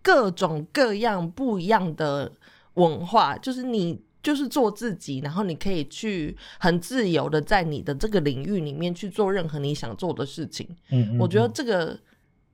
[0.01, 2.31] 各种各样不一样的
[2.75, 4.01] 文化，就是你。
[4.23, 10.67] 就是做自己，然后你可以去很自由的在你的这个领域里面去做任何你想做的事情。
[10.89, 11.97] 嗯，嗯我觉得，这个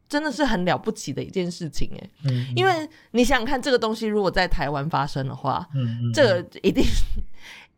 [0.07, 2.71] 真的是很了不起的一件事情哎，嗯，嗯因为
[3.11, 6.83] 你想想看，这个东西如果在台湾发生的话，嗯嗯，这个一定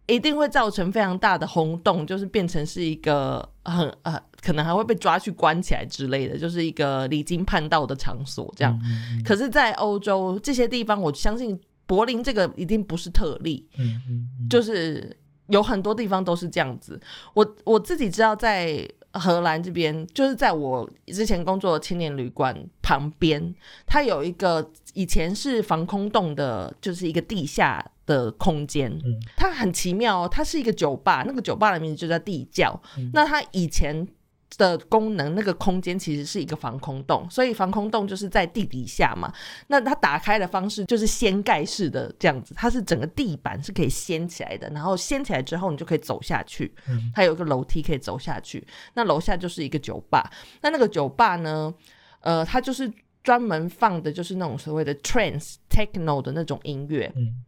[0.05, 8.79] 一定会造成非常大的轰动，就是变成是一个很呃，可能还会被抓去关起来之类的，就是一个离经叛道的场所这样。
[9.23, 17.01] 可是，在欧洲这些地方，我相信柏林这个一定不是特例，嗯嗯嗯，就是有很多地方都是这样子。
[17.33, 23.55] 我我自己知道，在荷兰这边，就是在我之前工作的青年旅馆旁边，
[23.87, 28.91] 它有一个以前是防空洞的，就是一个地下的空间。
[29.03, 32.79] 嗯它很奇妙哦，它是一个酒吧，那个酒吧的名字就叫地窖。
[32.99, 34.07] 嗯那它以前
[34.59, 39.33] 的功能，那个空间其实是一个防空洞，所以防空洞就是在地底下嘛。
[39.67, 48.67] 那它打开的方式就是掀盖式的这样子，它是整个地板是可以掀起来的，然后掀起来之后你就可以走下去，嗯它有一个楼梯可以走下去。
[48.93, 50.29] 那楼下就是一个酒吧，
[50.61, 51.73] 那那个酒吧呢，
[52.19, 52.91] 呃，它就是
[53.23, 57.43] 专门放的就是那种所谓的 trance techno 的那种音乐，嗯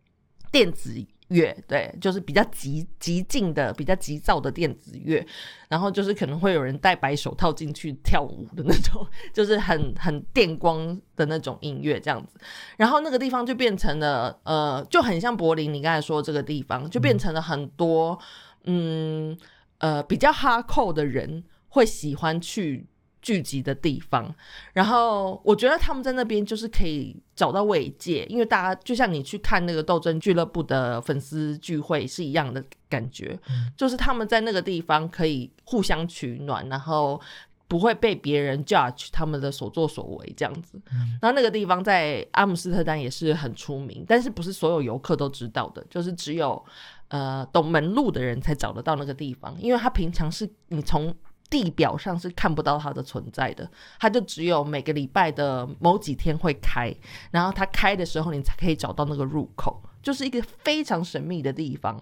[0.50, 0.93] 电子
[1.32, 5.26] 乐，对，就是比较急急进的、比较急躁的电子乐，
[5.70, 12.38] 然后就是可能会有人戴白手套进去跳舞的那种， 就是很很电光的那种音乐这样子。
[12.78, 18.20] 然后那个地方就变成了，呃，就很像柏林，你刚才说这个地方就变成了很多，
[18.66, 19.38] 嗯
[19.80, 22.86] 呃，比较哈扣的人会喜欢去
[23.22, 24.34] 聚集的地方。
[24.74, 33.39] 然后我觉得他们在那边就是可以找到慰藉，因为大家就像你去看那个斗争俱乐部的粉丝聚会是一样的感觉，
[33.78, 37.22] 就是他们在那个地方可以互相取暖，然后。
[37.67, 40.78] 不会被别人 judge 他们的所作所为这样子，
[41.22, 46.61] 然后那个地方在阿姆斯特丹也是很出名，但是不是所有游客都知道的，就是只有
[47.07, 51.15] 呃懂门路的人才找得到那个地方，因为他平常是你从
[51.52, 56.91] 地表上是看不到它的存在的，它就只有每个礼拜的某几天会开，
[57.30, 62.02] 然后它开的时候你才可以找到那个入口，就是一个非常神秘的地方。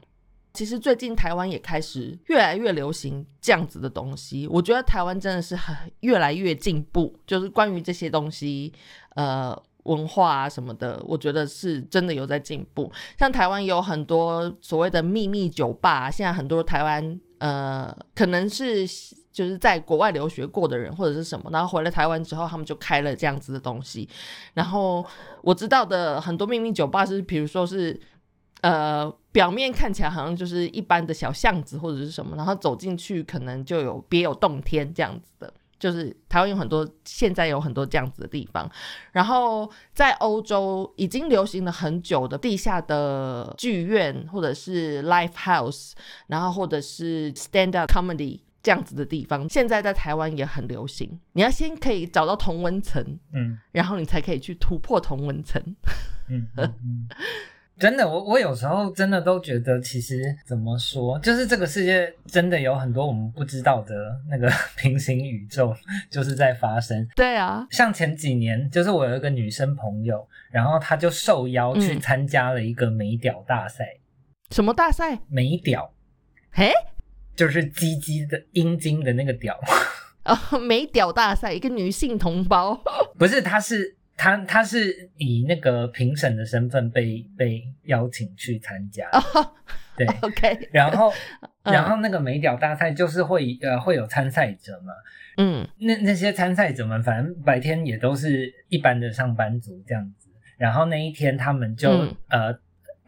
[0.54, 8.72] 其实最近台湾也开始越来越流行这样子的东西，我觉得台湾真的是很越来越进步，就是关于这些东西，
[9.16, 12.92] 呃，文化啊什么的，我觉得是真的有在进步。
[13.18, 18.86] 像台湾有很多所谓的秘密酒吧，现在很多台湾呃，可能是
[19.32, 24.08] 就是在国外留学过的人或者是什么，然后回了台湾之后，他们就开了这样子的东西。
[24.54, 25.06] 然后
[25.42, 28.00] 我知道的很多秘密酒吧是，比如说是。
[28.62, 38.70] 呃，表面看起来好像就是一般的小巷子或者是什么，然后走进去可能就有别有洞天这样子的，就是台湾有很多，现在有很多这样子的地方。
[39.14, 45.94] 然后在欧洲已经流行了很久的地下的剧院或者是 live house，
[46.28, 51.20] 然后或者是 stand up comedy 这样子的地方，现在在台湾也很流行。
[51.34, 53.04] 你要先可以找到同温层，
[53.34, 55.60] 嗯，然后你才可以去突破同温层，
[56.30, 57.08] 嗯嗯。
[57.80, 63.96] 真的，我我有时候真的都觉得，其实怎么说，就是这个世界真的有很多我们不知道的
[64.30, 64.48] 那个
[64.78, 65.76] 平行宇宙，
[66.12, 67.08] 就是在发生。
[67.16, 73.84] 对啊，像前几年，就是我有一个女生朋友，然后她就受邀去参加了一个美屌大赛。
[74.52, 75.18] 什么大赛？
[75.28, 75.92] 美屌？
[76.52, 76.72] 嘿，
[77.40, 79.58] 就是鸡鸡的阴茎的那个屌。
[80.26, 82.76] 哦，美屌大赛，一个女性同胞。
[83.18, 83.96] 不是，她是。
[84.18, 89.10] 她她是以那个评审的身份被被邀请去参加，
[89.96, 91.14] 对，OK， 然后
[91.64, 94.92] 然后那个美屌大赛就是会呃会有参赛者嘛，
[95.38, 100.28] 嗯，那那些参赛者们反正白天也都是一般的上班族这样子，
[100.58, 101.90] 然后那一天他们就
[102.28, 102.60] 呃。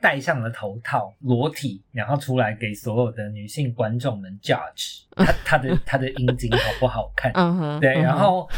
[0.02, 7.32] 戴上了头套，裸体，然后出来给所有的女性观众们 judge 他他的他的阴茎好不好看？
[7.80, 8.50] 对，然后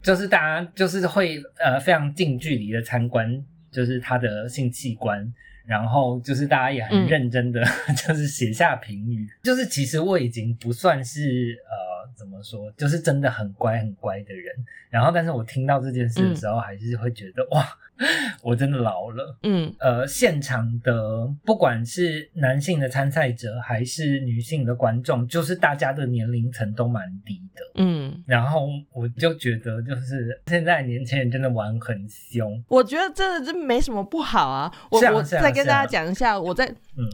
[0.00, 5.30] 就是大家就是会呃非常近距离的参观，就是他的性器官，
[5.66, 7.60] 然后就是大家也很认真的
[8.06, 14.54] 就是写下评语，就是其实我已经不算是呃怎么说，就是真的很乖很乖的人，
[14.90, 17.66] 然后但是我听到这件事的时候，还是会觉得哇。
[18.42, 34.68] 我真的老了，嗯，呃，现场的不管是男性的参赛者还是女性的观众，就是大家的年龄层都蛮低的，嗯，然后我就觉得，就是现在年轻人真的玩很凶，我觉得真的这没什么不好啊。
[34.90, 36.68] 我我再跟大家讲一下，我在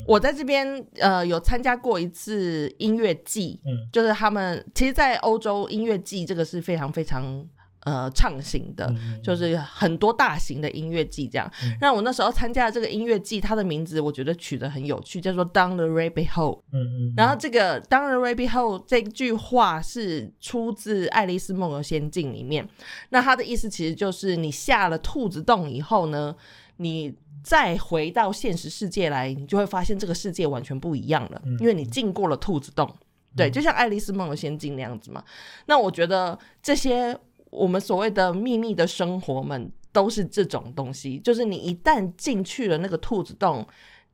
[0.07, 7.47] 我在这边呃有参加过一次音乐季，嗯，就是他们其实，在欧洲音乐季这个是非常非常。
[7.85, 11.51] 呃，畅行的，就是很多大型的音乐季这样。
[11.81, 16.61] 那我那时候参加的这个音乐季，它的名字我觉得取得很有趣，叫做 Down the Rabbit Hole。
[16.73, 17.15] 嗯嗯。
[17.17, 22.69] 然后这个 Down the Rabbit Hole 这句话是出自《爱丽丝梦游仙境》里面。
[23.09, 26.37] 那它的意思其实就是你下了兔子洞以后呢，
[26.77, 32.95] 你再回到现实世界来，你就会发现这个世界完全不一样了，因为你进过了兔子洞。
[33.37, 35.25] 对，就像《爱丽丝梦游仙境》那样子嘛。
[35.67, 37.19] 那我觉得这些。
[37.51, 43.67] 我们所谓的秘密的生活们都是这种东西，就是你一旦进去了那个兔子洞，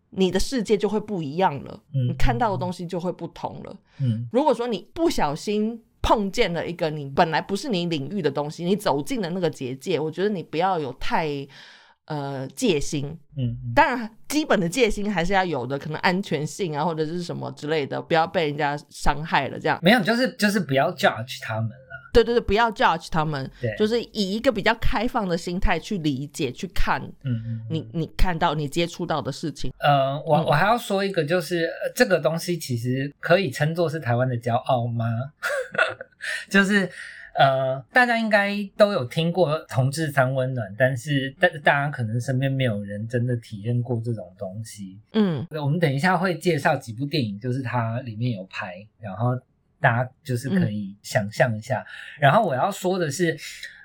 [0.08, 3.76] 你的世界就会不一样了，你看到的东西就会不同了。
[4.00, 11.28] 嗯，如果说你不小心碰见了一个你本来不是你领域的东西，你走进了那个结界，我觉得你不要有太
[12.06, 13.16] 呃戒心。
[13.36, 19.58] 嗯，当然基本的戒心还是要有的，可能安全性啊或者是什么之类的，不要被人家伤害了。
[19.60, 21.70] 这样没有，就是就是不要 judge 他们。
[22.12, 29.70] 对对对，不要 judge 他们，就是以一个比较开放的心态去理解、去看，嗯嗯，你你看到、你接触到的事情。
[29.80, 35.04] 呃，我我还要说一个，就是这个东西其实可以称作是台湾的骄傲吗？
[36.48, 36.90] 就是
[37.38, 44.98] 呃，大家应该都有听过同志三温暖，但是大大家可能身边没有人真的体验过这种东西。
[45.12, 49.38] 嗯，我们等一下会介绍几部电影，就是它里面有拍，然后。
[49.78, 51.84] 大家就是可以想象一下，
[52.18, 53.36] 然后我要说的是，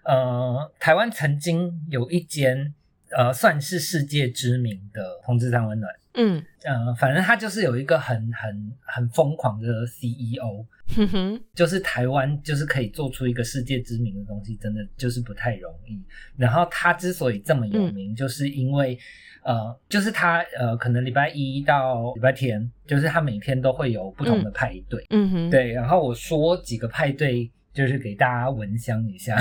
[0.06, 2.74] 呃，台湾曾经有一间
[3.16, 16.01] 呃算是世界知名的同志三温暖，嗯呃，反正他就是有一个很很很疯狂的 CEO，哼哼，就是台湾就是可以做出一个世界知名的东西，真的就是不太容易。
[16.37, 18.97] 然后他之所以这么有名，就是因为
[19.43, 25.71] 呃，就是他呃，可能礼拜一到礼拜天，就是他每天都会有不同的派对，嗯哼，对。
[25.71, 29.37] 然后我说几个派对，就是给大家闻香一下。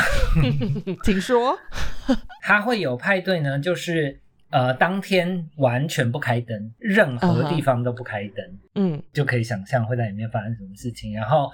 [1.05, 1.59] 请说。
[2.43, 4.19] 他会有派对呢，就是
[4.51, 11.13] 呃，当天完全不开灯，任何地方都不开灯，嗯就可以想象会在里面发生什么事情。
[11.15, 11.51] 然后，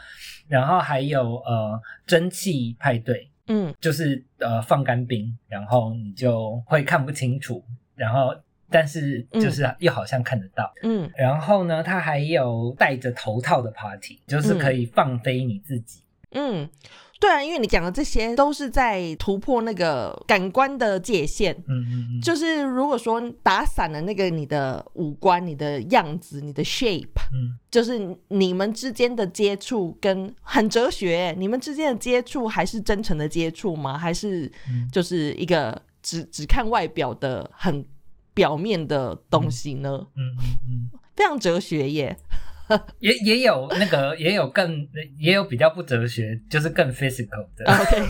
[0.49, 7.63] 然后还有呃蒸汽派对，嗯就是呃放干冰，然后你就会看不清楚，
[7.95, 8.35] 然后
[8.71, 10.73] 但是就是又好像看得到。
[10.83, 16.01] 嗯然后呢，它还有戴着头套的 party，就是可以放飞你自己。
[16.33, 16.69] 嗯，
[17.19, 21.55] 对啊，因为你讲的这些都是在突破那个感官的界限。
[21.67, 33.97] 嗯嗯嗯，就是如果说打散了那个你的五官、你的样子、你的 shape，嗯就是你们之间的接触跟很哲学，你们之间的接触还是真诚的接触吗？
[33.97, 37.85] 还是嗯就是一个只只看外表的很
[38.35, 40.07] 表面的东西呢？
[40.17, 40.99] 嗯嗯嗯。
[41.17, 42.15] 非常哲学耶。
[43.01, 44.87] 也也有那个，也有更，
[45.19, 48.07] 也有比较不哲学，就是更 physical 的 OK，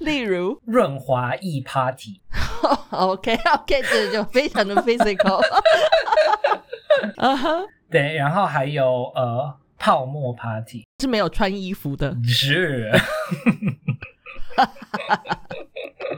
[0.00, 2.20] 例如润滑液 party。
[2.90, 5.40] OK OK，这就非常的 physical。
[7.16, 12.16] 啊哈，对，然后还有呃泡沫 party，是没有穿衣服的。
[12.24, 12.90] 是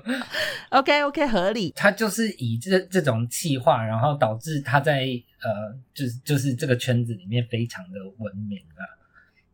[0.70, 1.72] OK OK，合理。
[1.76, 5.06] 他就是以这这种气化，然后导致他在
[5.42, 8.82] 呃，就是就是这个圈子里面非常的闻名啊。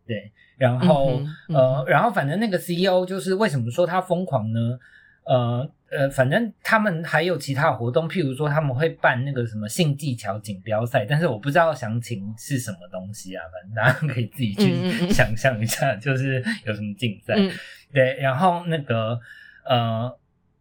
[0.06, 4.78] 对，然后、嗯哼嗯呃，然后反正那个 CEO 就是为什么说他疯狂呢？
[5.24, 17.34] 呃呃，反正他们还有其他活动，譬如说他们会办那个什么性技巧锦标赛，但是我不知道详情是什么东西啊，反正大家可以自己去嗯想象一下，就是有什么竞赛。
[17.38, 17.50] 嗯
[17.90, 19.18] 对，然后那个
[19.64, 20.14] 呃，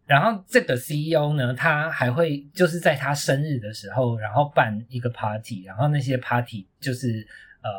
[0.06, 7.26] 然后这个 CEO 呢，他还会就是在他生日的时候，然后办一个 party，然后那些 party 就是
[7.62, 7.70] 呃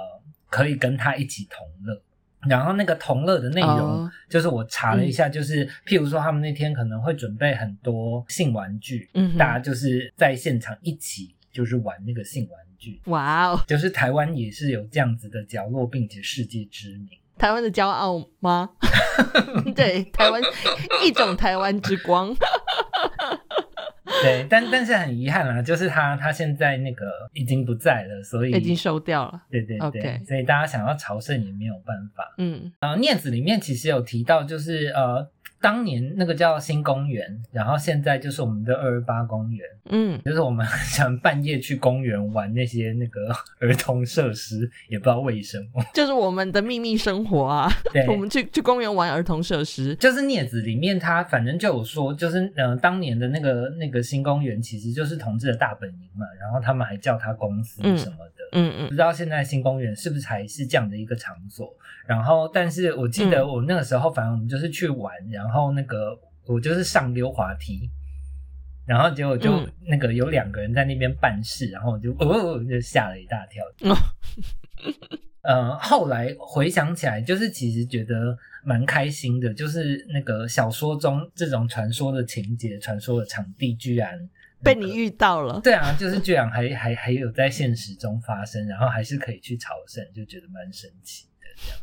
[0.49, 2.01] 可以跟他一起同乐。
[2.47, 4.11] 然后那个同乐的内容，哦。
[4.29, 17.17] 就是我查了一下，就是、譬如说他们那天可能会准备很多性玩具，嗯大家就是在现场一起就是玩那个性玩具，哇哦，就是台湾也是有这样子的角落，并且世界知名。
[17.37, 18.69] 台湾的骄傲吗？
[19.75, 20.41] 对，台湾
[21.03, 22.35] 一种台湾之光。
[24.21, 29.41] 对，但但是很遗憾啦，就是他他现在那个已经不在了，所以已经收掉了。
[29.51, 32.33] 对对对所以大家想要朝圣也没有办法。
[32.37, 35.27] 嗯呃，念子里面其实有提到，就是呃，
[35.65, 45.83] 当年那个叫新公园，然后现在就是我们的二二八公园，嗯，就是我们很喜欢半夜去公园玩那些那个儿童设施，也不知道为什么。
[45.91, 47.67] 就是我们的秘密生活啊。
[47.91, 49.95] 对，我们去去公园玩儿童设施。
[49.95, 58.45] 就是镊子里面，他反正就有说，就是呃，当年的那个那个新公园其实就是同志的大本营嘛，然后他们还叫它公司嗯什么的。
[58.51, 61.73] 嗯嗯不知道现在新公园是不是还是这样的一个场所？
[62.07, 67.89] 然后，但是我记得嗯我那个时候，反正我们就是去玩，然后那个我就是上溜滑梯，
[68.85, 73.63] 然后结果就嗯那个有两个人在那边办事，然后我就哦就吓了一大跳。
[73.89, 73.95] 哦
[75.45, 84.17] 呃，后来回想起来，就是其实觉得蛮开心的，就是那个小说中这种传说的情节、传说的场地，居然、
[84.61, 85.61] 那个被你遇到了。
[85.61, 91.79] 对啊，就是居然还还还有在现实中发生，然后还是可以去朝圣，就觉得蛮神奇的这样。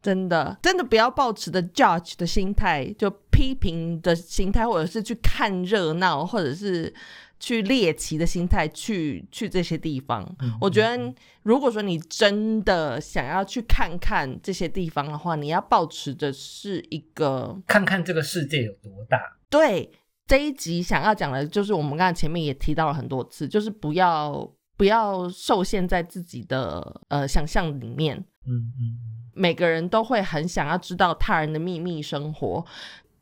[0.00, 6.94] 真的，真的不要抱持的 judge 的心态，就批评的心态，或者是去看热闹，或者是
[7.40, 10.24] 去猎奇的心态去去这些地方。
[10.40, 19.20] 嗯我觉得，如果说你真的想要去看看这些地方的话，你要抱持的是一个看看这个世界有多大。
[19.50, 19.90] 对
[20.28, 28.24] 这一集想要讲的，就是我们刚才前面也提到了很多次，就是不要不要受限在自己的呃想象里面。
[28.48, 28.98] 嗯
[29.34, 32.64] 每个人都会很想要知道他人的秘密生活，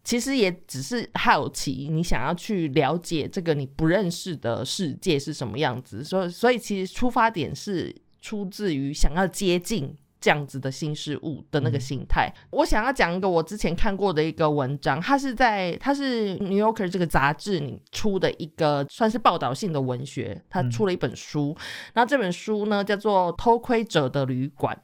[0.02, 6.02] 其实也只是好奇，你想要去了解这个你不认识的世界是什么样子。
[6.02, 12.32] 所以，所以其实出发点是出自于想要接近这样子的新事物的那个心态。
[12.50, 21.56] 我想要讲一个我之前看过的一个文章，它是在它是《New Yorker》这个杂志里出的一个算是报道性的文学，它出了一本书，
[21.94, 24.76] 然后这本书呢叫做《偷窥者的旅馆》。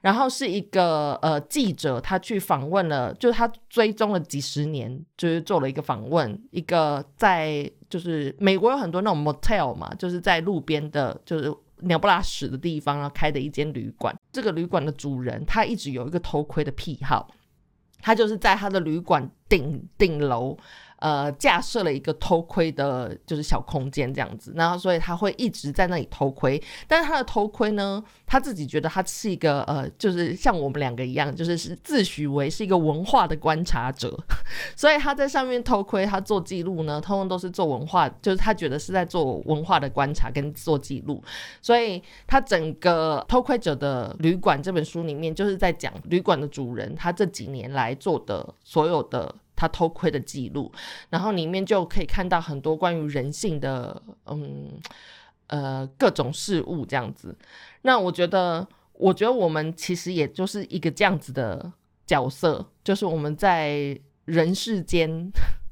[0.00, 14.16] 然后是一个呃记者，他去访问了，就是他追踪了几十年，就是做了一个访问，一个在就是美国有很多那种 motel 嘛，就是在路边的，就是鸟不拉屎的地方，然后开的一间旅馆。
[14.32, 17.30] 这个旅馆的主人他一直有一个偷窥的癖好，
[18.00, 20.56] 他就是在他的旅馆顶顶楼。
[21.00, 26.62] 呃，架设了一个偷窥的，就是小空间这样子，然后所以他会一直在那里偷窥。
[26.86, 34.14] 但是他的偷窥呢，他自己觉得他是一个呃，就是像我们两个一样，就是是自诩为是一个文化的观察者，
[34.76, 41.24] 所以他在上面偷窥，他做记录呢，通通都是做文化，就是他觉得是在做文化的观察跟做记录。
[41.62, 49.34] 所以他整个偷窥者的旅馆这本书里面，就是在讲旅馆的主人他这几年来做的所有的。
[49.60, 50.72] 他偷窥的记录，
[51.10, 54.80] 然后里面就可以看到很多关于人性的，嗯，
[55.48, 57.36] 呃，各种事物这样子。
[57.82, 61.70] 那我觉得，我觉得我们其实也就是一个这样子的
[62.06, 65.30] 角色，就是我们在人世间。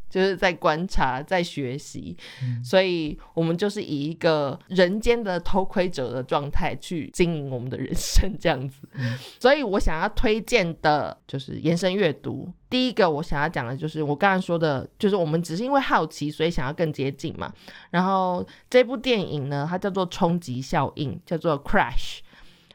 [0.08, 2.16] 就是在观察，在学习，
[2.64, 8.88] 所以我们就是以一个人间的偷窥者的状态去经营我们的人生，这样子。
[9.38, 12.50] 所以我想要推荐的就是延伸阅读。
[12.70, 17.52] 第一个我想要讲的就是我刚才说的，就是我们只是因为好奇，所以想要更接近嘛。
[17.90, 22.20] 然后这部电影呢，它叫做《冲击效应》，叫做 Crash。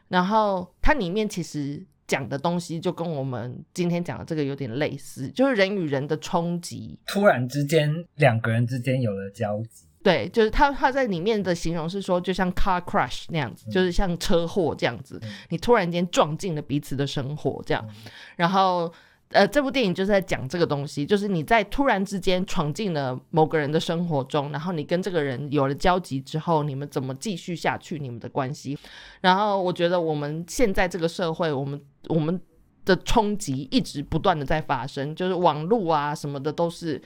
[0.08, 1.84] 然后它里面其实。
[2.06, 9.86] 讲的东西就跟我们今天讲的这个有点类似，就是人与人的冲击，突然之间两个人之间有了交集。
[10.02, 17.88] 对，就是他他在里面的形容是说，就像 car crash 那样子，就是像车祸这样子，你突然间撞进了彼此的生活这样，
[18.36, 18.92] 然后。
[19.34, 28.78] 呃，这部电影就是在讲这个东西，就是你在突然之间闯进了某个人的生活中，然后你跟这个人有了交集之后，你们怎么继续下去你们的关系？
[29.22, 32.40] 然后我觉得我们现在这个社会，我们我们
[32.84, 37.02] 的冲击一直不断的在发生，就是网络啊什么的都是，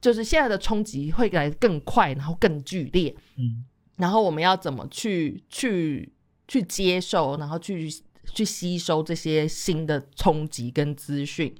[0.00, 3.14] 就是现在的冲击会来更快，然后更剧烈。
[3.36, 3.64] 嗯，
[3.98, 6.12] 然后我们要怎么去去
[6.48, 7.88] 去接受，然后去。
[8.34, 11.54] 去吸收这些新的冲击跟资讯，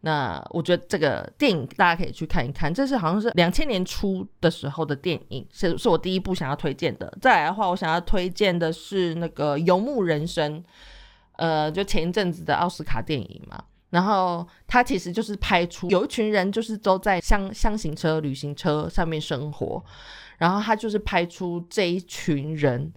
[0.00, 2.72] 那我觉得这个电影大家可以去看一看。
[2.72, 7.12] 这是好像是两千年初的时候的电影，是是我第一部想要推荐的。
[7.20, 10.62] 再来的话，我想要推荐的是那个《游牧人生》，
[11.36, 13.64] 呃，就前一阵子的奥斯卡电影嘛。
[13.90, 19.82] 然后它其实就是拍出有一群人就是都在箱箱型车、旅行车上面生活，
[20.38, 22.92] 然后他就是拍出这一群人。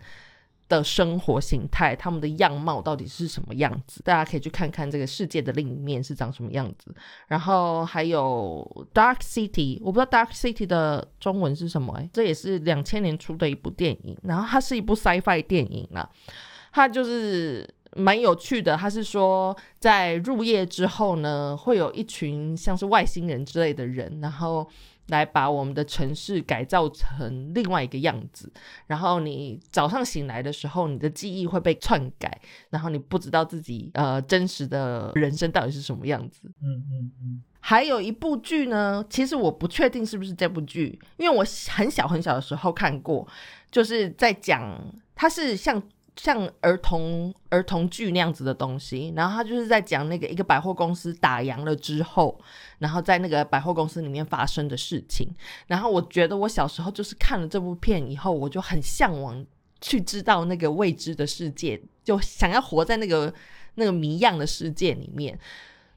[0.70, 4.02] 的生活形态，他们的样貌到底是什么样子？
[4.04, 6.96] 大家可以去看看这个世界的另一面是长什么样子。
[7.28, 8.66] 然后还有
[8.98, 12.00] 《Dark City》，我不知道《Dark City》的中文是什么？
[12.14, 14.16] 这也是两千年出的一部电影。
[14.24, 16.08] 然后它是一部 sci-fi 电影啦，
[16.72, 18.78] 它就是蛮有趣的。
[18.78, 24.70] 它是说在入夜之后呢，会有一群像是外星人之类的人，然后。
[25.10, 28.52] 来把我们的城市改造成另外一个样子，
[28.88, 32.40] 然后你早上醒来的时候，你的记忆会被篡改，
[32.70, 36.52] 然后你不知道自己呃真实的人生到底是什么样子。
[36.62, 37.44] 嗯嗯嗯。
[37.60, 43.28] 还有一部剧呢，其实我不确定是不是这部剧，因为我很小很小的时候看过，
[43.70, 44.82] 就是在讲
[45.14, 45.82] 它是像。
[46.22, 52.38] 像儿童儿童剧那样子的东西，然后他就是在讲那个一个百货公司打烊了之后，
[52.80, 55.34] 然后在那个百货公司里面发生的事情。
[55.68, 59.46] 然后我觉得我小时候就是看了这部片以后，我就很向往
[59.80, 63.34] 去知道那个未知的世界，就想要活在那个
[63.76, 65.40] 那个谜样的世界里面。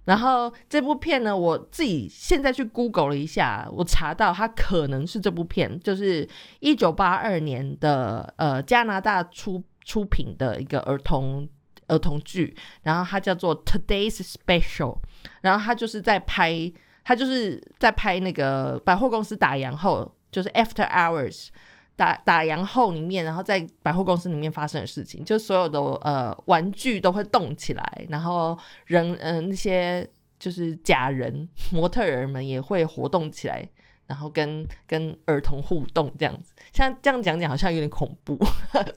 [0.05, 6.29] 然后这部片呢，我自己现在去 Google 了一下，我查到它可能是这部片，就是
[6.61, 9.65] 一九八二年的呃加拿大出。
[9.85, 11.49] 出品的一个儿童
[11.89, 14.99] 儿童剧，然后它叫做 Today's Special，
[15.41, 16.73] 然后他就是在拍，
[17.05, 21.49] 他就是在拍那个百货公司打烊后，就是 After Hours
[21.97, 30.09] 打打烊后里面，然后在百货公司里面发生的事情，就所有的呃玩具都会动起来，然后人嗯那些
[30.39, 33.69] 就是假人模特儿们也会活动起来。
[34.13, 38.39] 然后跟跟儿童互动这样子，像这样讲讲好像有点恐怖，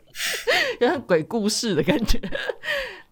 [0.82, 2.20] 有点鬼故事的感觉。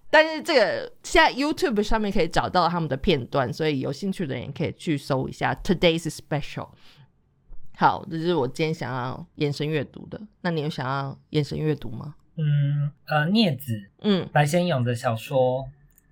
[0.10, 6.68] 但是这个现在 YouTube 上面可以找到他们的片段，所以有兴趣的人可以去搜一下 Today's Special。
[7.78, 10.22] 好，这是我今天想要延伸阅读的。
[10.42, 12.16] 那你有想要延伸阅读吗？
[12.36, 15.70] 嗯呃镊子嗯白先勇的小说，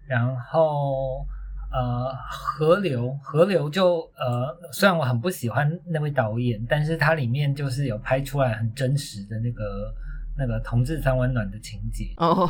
[0.08, 1.26] 然后
[1.72, 9.93] 呃河流河流就呃虽然我很不喜欢那位导演，但是它里面就是有拍出来很真实的那个
[10.38, 12.49] 那个同志三温暖的情节，哦，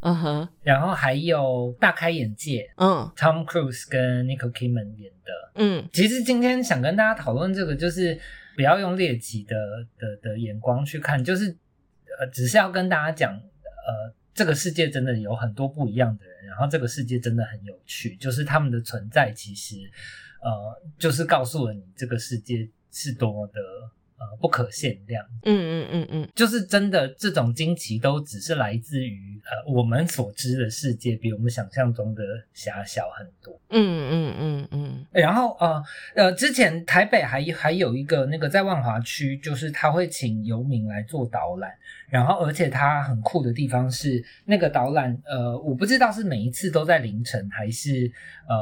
[0.00, 5.32] 嗯哼，然后还有大开眼界嗯，Tom Cruise 跟 Nicole Kidman 演的。
[5.54, 5.88] 嗯。
[5.92, 8.18] 其实今天想跟大家讨论这个，就是
[8.56, 9.54] 不要用猎奇的
[9.98, 11.56] 的的眼光去看，就是
[12.18, 19.76] 呃，只是要跟大家讲，呃，这个世界真的有很多不一样的人，然后这个世界真的很有趣，就是他们的存在其实
[20.40, 23.60] 呃，就是告诉了你这个世界是多么的
[24.30, 25.24] 呃不可限量。
[25.44, 32.22] 嗯嗯嗯嗯就是真的，这种惊奇都只是来自于呃我们所知的世界比我们想象中的
[32.54, 33.58] 狭小很多。
[33.70, 35.82] 嗯嗯嗯嗯然后呃
[36.14, 41.72] 呃，之前台北还还有一个那个在万华区，就是他会请游民来做导览，
[42.08, 48.10] 然后而且他很酷的地方是那个导览，呃，我不知道是每一次都在凌晨，还是
[48.48, 48.56] 呃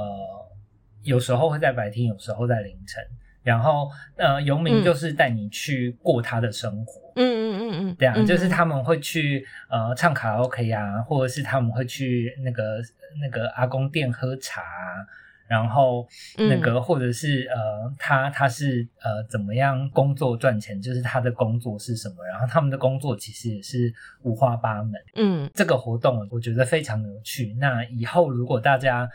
[1.03, 3.03] 有时候会在白天，有时候在凌晨。
[3.43, 12.81] 然后呃，游民嗯就是带你去过他的生活，嗯嗯嗯嗯，对啊，嗯就是他们会去呃唱卡拉 OK 啊，或者是他们会去那个
[13.21, 15.07] 那个阿公店喝茶啊，
[15.49, 24.93] 然后那嗯个或者是呃他他是呃怎么样工作赚钱，就是他的工作是什么，然后他们的工作其实也是五花八门。
[25.17, 27.57] 嗯这个活动我觉得非常有趣。
[27.59, 29.11] 那以后如果大家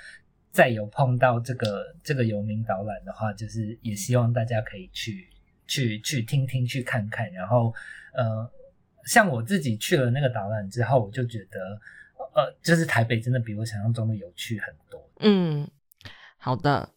[0.56, 5.28] 再有碰到这个这个游民导览的话，就是也希望大家可以去
[5.68, 7.30] 去去听听去看看。
[7.34, 7.74] 然后
[8.14, 8.50] 呃，
[9.04, 11.60] 像我自己去了那个导览之后，我就觉得
[12.34, 15.12] 呃，就是台北真的比我想象中的有趣很多。
[15.20, 15.70] 嗯，
[16.38, 16.90] 好的，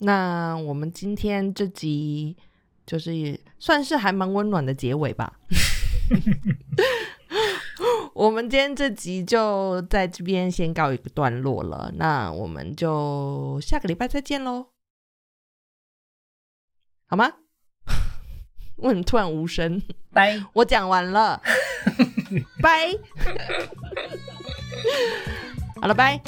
[0.00, 2.36] 那我们今天这集
[2.84, 5.40] 就是也算是还蛮温暖的结尾吧。
[8.16, 14.68] 我们今天这集就在这边先告一个段落了，那我们就下个礼拜再见喽，
[17.06, 17.30] 好吗？
[18.76, 19.82] 为什么突然无声？
[20.14, 20.42] 拜。
[20.54, 21.42] 我讲完了，
[22.62, 22.90] 拜。
[25.82, 26.18] 好了，拜。